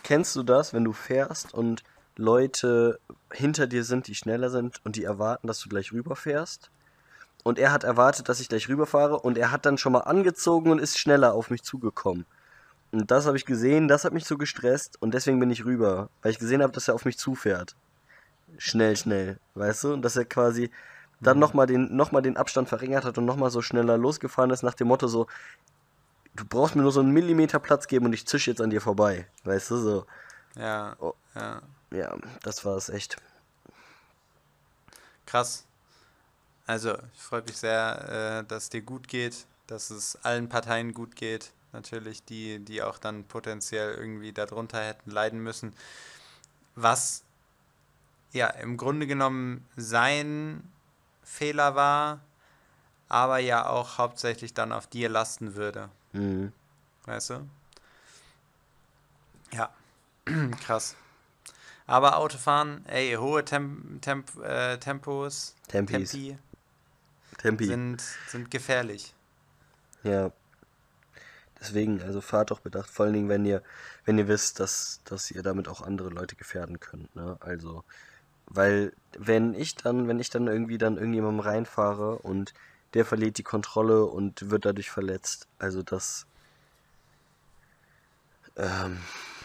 [0.03, 1.83] kennst du das, wenn du fährst und
[2.15, 2.99] Leute
[3.31, 6.69] hinter dir sind, die schneller sind und die erwarten, dass du gleich rüberfährst?
[7.43, 10.71] Und er hat erwartet, dass ich gleich rüberfahre und er hat dann schon mal angezogen
[10.71, 12.25] und ist schneller auf mich zugekommen.
[12.95, 16.09] Und das habe ich gesehen, das hat mich so gestresst und deswegen bin ich rüber,
[16.21, 17.75] weil ich gesehen habe, dass er auf mich zufährt.
[18.57, 19.93] Schnell, schnell, weißt du?
[19.93, 20.71] Und dass er quasi
[21.19, 21.41] dann mhm.
[21.41, 24.87] nochmal den, noch den Abstand verringert hat und nochmal so schneller losgefahren ist, nach dem
[24.87, 25.27] Motto so,
[26.35, 28.79] du brauchst mir nur so einen Millimeter Platz geben und ich zisch jetzt an dir
[28.79, 30.05] vorbei, weißt du, so.
[30.55, 31.15] Ja, oh.
[31.35, 31.61] ja.
[31.91, 33.17] Ja, das war es echt.
[35.25, 35.65] Krass.
[36.65, 40.93] Also, ich freue mich sehr, äh, dass es dir gut geht, dass es allen Parteien
[40.93, 45.73] gut geht natürlich, die, die auch dann potenziell irgendwie darunter hätten leiden müssen.
[46.75, 47.23] Was
[48.31, 50.63] ja im Grunde genommen sein
[51.23, 52.21] Fehler war,
[53.07, 55.89] aber ja auch hauptsächlich dann auf dir lasten würde.
[56.13, 56.51] Mhm.
[57.05, 57.49] Weißt du?
[59.51, 59.69] Ja,
[60.61, 60.95] krass.
[61.87, 66.11] Aber Autofahren, ey, hohe Temp Temp äh, Tempos, Tempis.
[66.11, 66.37] Tempi,
[67.37, 67.65] Tempi.
[67.65, 69.13] Sind, sind gefährlich.
[70.03, 70.31] Ja,
[71.65, 73.63] Deswegen, also fahrt doch bedacht, vor allen Dingen, wenn ihr,
[74.05, 77.37] wenn ihr wisst, dass, dass ihr damit auch andere Leute gefährden könnt, ne?
[77.39, 77.83] Also,
[78.45, 82.53] weil wenn ich dann, wenn ich dann irgendwie dann irgendjemandem reinfahre und
[82.93, 86.27] der verliert die Kontrolle und wird dadurch verletzt, also das,
[88.57, 88.99] ähm,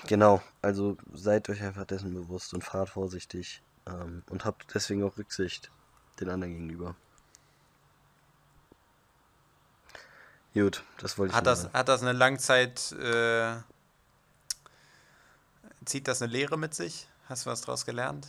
[0.07, 5.17] genau, also seid euch einfach dessen bewusst und fahrt vorsichtig ähm, und habt deswegen auch
[5.17, 5.71] Rücksicht
[6.21, 6.97] den anderen gegenüber.
[10.55, 13.55] Gut, das wollte ich hat das, Hat das eine Langzeit, äh,
[15.85, 17.07] zieht das eine Lehre mit sich?
[17.29, 18.27] Hast du was daraus gelernt?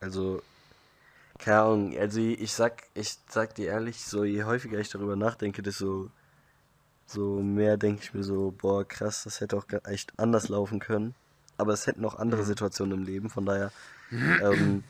[0.00, 0.42] Also,
[1.38, 5.62] keine Ahnung, also ich sag, ich sag dir ehrlich, so je häufiger ich darüber nachdenke,
[5.62, 6.10] desto
[7.06, 11.14] so mehr denke ich mir so, boah, krass, das hätte auch echt anders laufen können.
[11.56, 12.46] Aber es hätten auch andere mhm.
[12.46, 13.72] Situationen im Leben, von daher
[14.10, 14.84] ähm,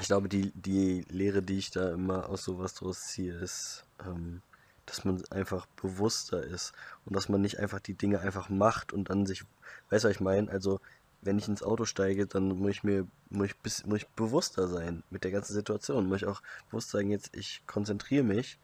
[0.00, 4.42] ich glaube, die, die Lehre, die ich da immer aus sowas draus ziehe, ist, ähm,
[4.86, 6.72] dass man einfach bewusster ist
[7.04, 9.44] und dass man nicht einfach die Dinge einfach macht und dann sich,
[9.90, 10.50] weißt du, was ich meine?
[10.50, 10.80] Also,
[11.22, 15.02] wenn ich ins Auto steige, dann muss ich mir, muss ich, muss ich bewusster sein
[15.10, 16.06] mit der ganzen Situation.
[16.06, 18.58] Muss ich auch bewusst sagen, jetzt, ich konzentriere mich,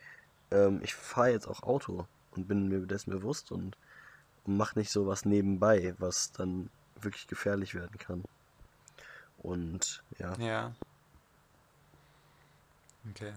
[0.51, 3.77] ähm, ich fahre jetzt auch Auto und bin mir dessen bewusst und,
[4.45, 6.71] und mache nicht sowas nebenbei, was dann
[7.01, 8.25] wirklich gefährlich werden kann.
[9.39, 10.35] Und ja.
[10.39, 10.73] Ja.
[13.09, 13.33] Okay.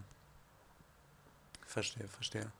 [1.65, 2.52] Verstehe, verstehe.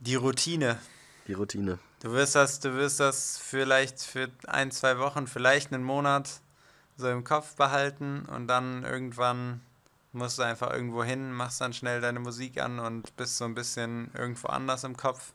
[0.00, 0.78] Die Routine.
[1.26, 1.78] Die Routine.
[2.00, 6.40] Du wirst das, du wirst das vielleicht für ein, zwei Wochen, vielleicht einen Monat
[6.96, 9.60] so im Kopf behalten und dann irgendwann
[10.12, 13.54] musst du einfach irgendwo hin, machst dann schnell deine Musik an und bist so ein
[13.54, 15.32] bisschen irgendwo anders im Kopf.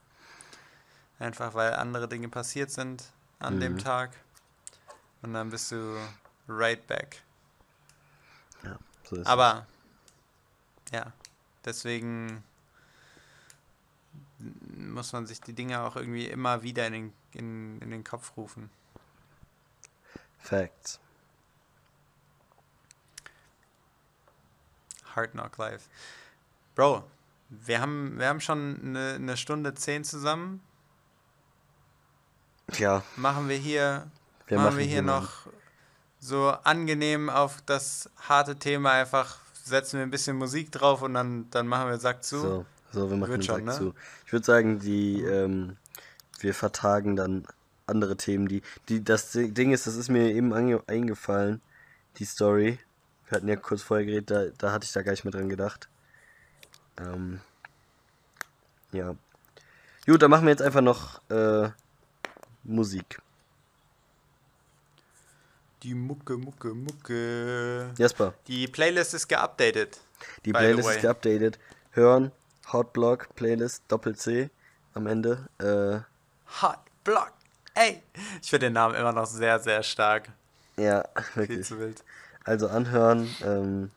[1.19, 3.03] Einfach weil andere Dinge passiert sind
[3.39, 3.59] an mhm.
[3.59, 4.11] dem Tag.
[5.21, 5.97] Und dann bist du
[6.47, 7.21] right back.
[9.09, 9.65] So Aber
[10.91, 11.11] ja,
[11.65, 12.43] deswegen
[14.77, 18.35] muss man sich die Dinge auch irgendwie immer wieder in den, in, in den Kopf
[18.37, 18.69] rufen.
[20.39, 20.99] Facts.
[25.15, 25.89] Hard Knock Life.
[26.75, 27.03] Bro,
[27.49, 30.61] wir haben, wir haben schon eine, eine Stunde zehn zusammen.
[32.73, 33.03] Ja.
[33.15, 34.09] Machen wir hier,
[34.47, 35.47] wir machen, machen wir hier noch
[36.23, 41.49] so angenehm auf das harte Thema einfach setzen wir ein bisschen Musik drauf und dann,
[41.51, 42.39] dann machen wir Sack zu.
[42.39, 43.71] So, so wir machen Wird Sack schon, ne?
[43.73, 43.93] zu.
[44.25, 45.77] Ich würde sagen, die, ähm,
[46.39, 47.45] wir vertagen dann
[47.87, 50.53] andere Themen, die, die, das Ding ist, das ist mir eben
[50.87, 51.61] eingefallen,
[52.17, 52.79] die Story.
[53.27, 55.49] Wir hatten ja kurz vorher geredet, da, da hatte ich da gar nicht mehr dran
[55.49, 55.89] gedacht.
[56.99, 57.41] Ähm,
[58.93, 59.15] ja.
[60.05, 61.69] Gut, dann machen wir jetzt einfach noch äh,
[62.63, 63.21] Musik.
[65.83, 67.91] Die Mucke, Mucke, Mucke.
[67.97, 68.33] Jasper.
[68.47, 69.99] Die Playlist ist geupdatet.
[70.45, 71.59] Die Playlist ist geupdatet.
[71.91, 72.31] Hören,
[72.71, 74.49] Hotblock, Playlist, Doppel-C
[74.93, 75.49] am Ende.
[75.59, 75.99] Äh,
[76.61, 77.33] Hotblock,
[77.73, 78.01] ey.
[78.41, 80.29] Ich finde den Namen immer noch sehr, sehr stark.
[80.77, 81.03] Ja,
[81.35, 81.57] wirklich.
[81.57, 82.03] Viel zu wild.
[82.45, 83.27] Also anhören.
[83.43, 83.91] Ähm,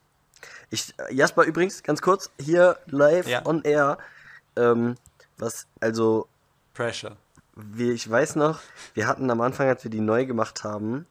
[0.70, 3.46] ich, Jasper, übrigens, ganz kurz, hier live ja.
[3.46, 3.98] on air.
[4.56, 4.96] Ähm,
[5.38, 6.26] was, also.
[6.74, 7.16] Pressure.
[7.54, 8.58] Wie, ich weiß noch,
[8.94, 11.06] wir hatten am Anfang, als wir die neu gemacht haben,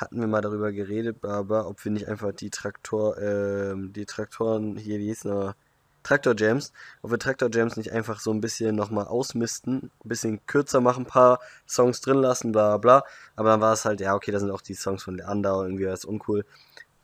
[0.00, 4.76] hatten wir mal darüber geredet, aber ob wir nicht einfach die Traktor, äh, die Traktoren
[4.76, 5.54] hier, wie hieß noch,
[6.02, 6.72] Traktor Jams,
[7.02, 11.02] ob wir Traktor Jams nicht einfach so ein bisschen nochmal ausmisten, ein bisschen kürzer machen,
[11.04, 13.04] ein paar Songs drin lassen, bla bla.
[13.36, 15.86] Aber dann war es halt, ja, okay, da sind auch die Songs von Leander, irgendwie
[15.86, 16.44] war es uncool.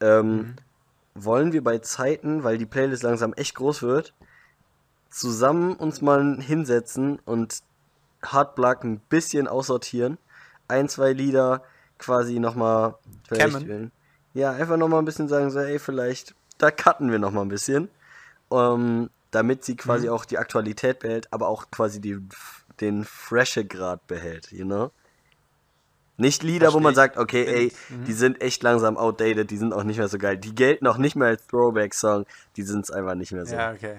[0.00, 0.56] Ähm, mhm.
[1.14, 4.14] Wollen wir bei Zeiten, weil die Playlist langsam echt groß wird,
[5.10, 7.62] zusammen uns mal hinsetzen und
[8.22, 10.18] Hardblock ein bisschen aussortieren?
[10.68, 11.62] Ein, zwei Lieder
[11.98, 12.94] quasi nochmal
[13.28, 13.66] vielleicht.
[14.34, 17.88] Ja, einfach nochmal ein bisschen sagen, so, ey, vielleicht, da cutten wir nochmal ein bisschen.
[18.50, 20.12] Ähm, damit sie quasi mhm.
[20.12, 22.18] auch die Aktualität behält, aber auch quasi die,
[22.80, 24.92] den freshe Grad behält, you know?
[26.18, 28.04] Nicht Lieder, Versteh wo man sagt, okay, ey, mhm.
[28.04, 30.38] die sind echt langsam outdated, die sind auch nicht mehr so geil.
[30.38, 32.24] Die gelten auch nicht mehr als Throwback-Song,
[32.56, 33.54] die sind es einfach nicht mehr so.
[33.54, 33.98] Ja, okay.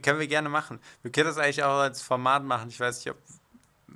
[0.00, 0.78] Können wir gerne machen.
[1.02, 2.68] Wir können das eigentlich auch als Format machen.
[2.68, 3.18] Ich weiß nicht, ob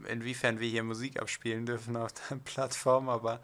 [0.08, 3.40] inwiefern wir hier Musik abspielen dürfen auf der Plattform, aber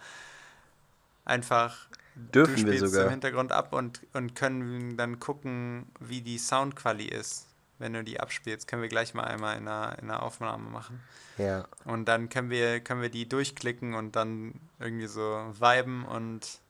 [1.24, 6.38] einfach dürfen du wir sogar im Hintergrund ab und, und können dann gucken, wie die
[6.38, 7.46] Soundquali ist.
[7.78, 11.00] Wenn du die abspielst, können wir gleich mal einmal in einer, in einer Aufnahme machen.
[11.36, 11.66] Ja.
[11.84, 15.22] Und dann können wir, können wir die durchklicken und dann irgendwie so
[15.58, 16.60] viben und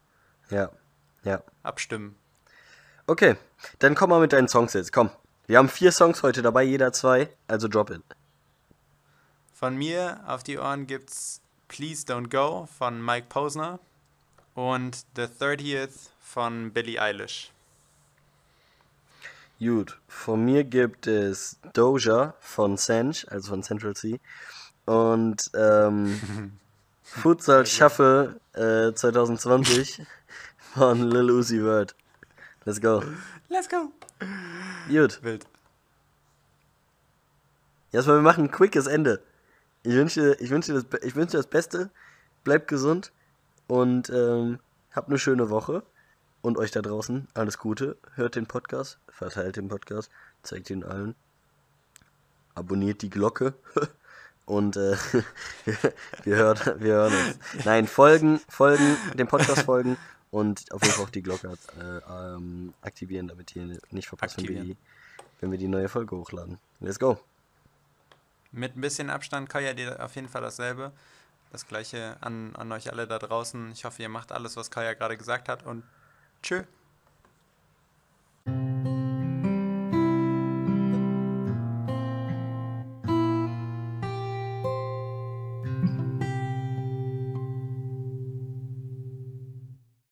[0.49, 0.71] ja.
[1.23, 1.43] Ja.
[1.63, 2.17] abstimmen.
[3.07, 3.37] Okay,
[3.81, 4.93] dann komm mal mit deinen Songs jetzt.
[4.93, 5.11] Komm.
[5.47, 8.03] Wir haben vier Songs heute dabei, jeder zwei, also drop it.
[9.63, 13.79] Von mir auf die Ohren gibt's Please Don't Go von Mike Posner
[14.57, 17.53] und The 30th von Billie Eilish.
[19.61, 24.19] Gut, von mir gibt es Doja von Sench, also von Central C.
[24.85, 26.59] Und ähm,
[27.05, 30.03] Futsal Shuffle äh, 2020
[30.75, 31.95] von Lil Uzi Vert.
[32.65, 33.01] Let's go.
[33.49, 33.93] Let's go.
[34.89, 35.23] Gut.
[35.23, 35.47] Wild.
[37.93, 39.23] Erstmal, wir machen ein quickes Ende.
[39.85, 41.91] Ich wünsche, ich wünsche, das, ich wünsche das Beste.
[42.45, 43.13] Bleibt gesund
[43.67, 44.59] und ähm,
[44.93, 45.83] habt eine schöne Woche.
[46.41, 47.97] Und euch da draußen alles Gute.
[48.15, 50.11] Hört den Podcast, verteilt den Podcast,
[50.43, 51.15] zeigt ihn allen.
[52.55, 53.55] Abonniert die Glocke.
[54.45, 54.97] Und äh,
[56.25, 57.65] wir, hören, wir hören uns.
[57.65, 59.97] Nein, folgen, folgen, dem Podcast folgen
[60.33, 64.49] und auf jeden Fall auch die Glocke äh, ähm, aktivieren, damit ihr nicht verpasst, wenn
[64.49, 64.77] wir, die,
[65.41, 66.59] wenn wir die neue Folge hochladen.
[66.81, 67.21] Let's go!
[68.53, 70.93] Mit ein bisschen Abstand, Kaya dir auf jeden Fall dasselbe.
[71.51, 73.73] Das gleiche an, an euch alle da draußen.
[73.73, 75.85] Ich hoffe, ihr macht alles, was Kaya gerade gesagt hat und
[76.43, 76.65] tschö.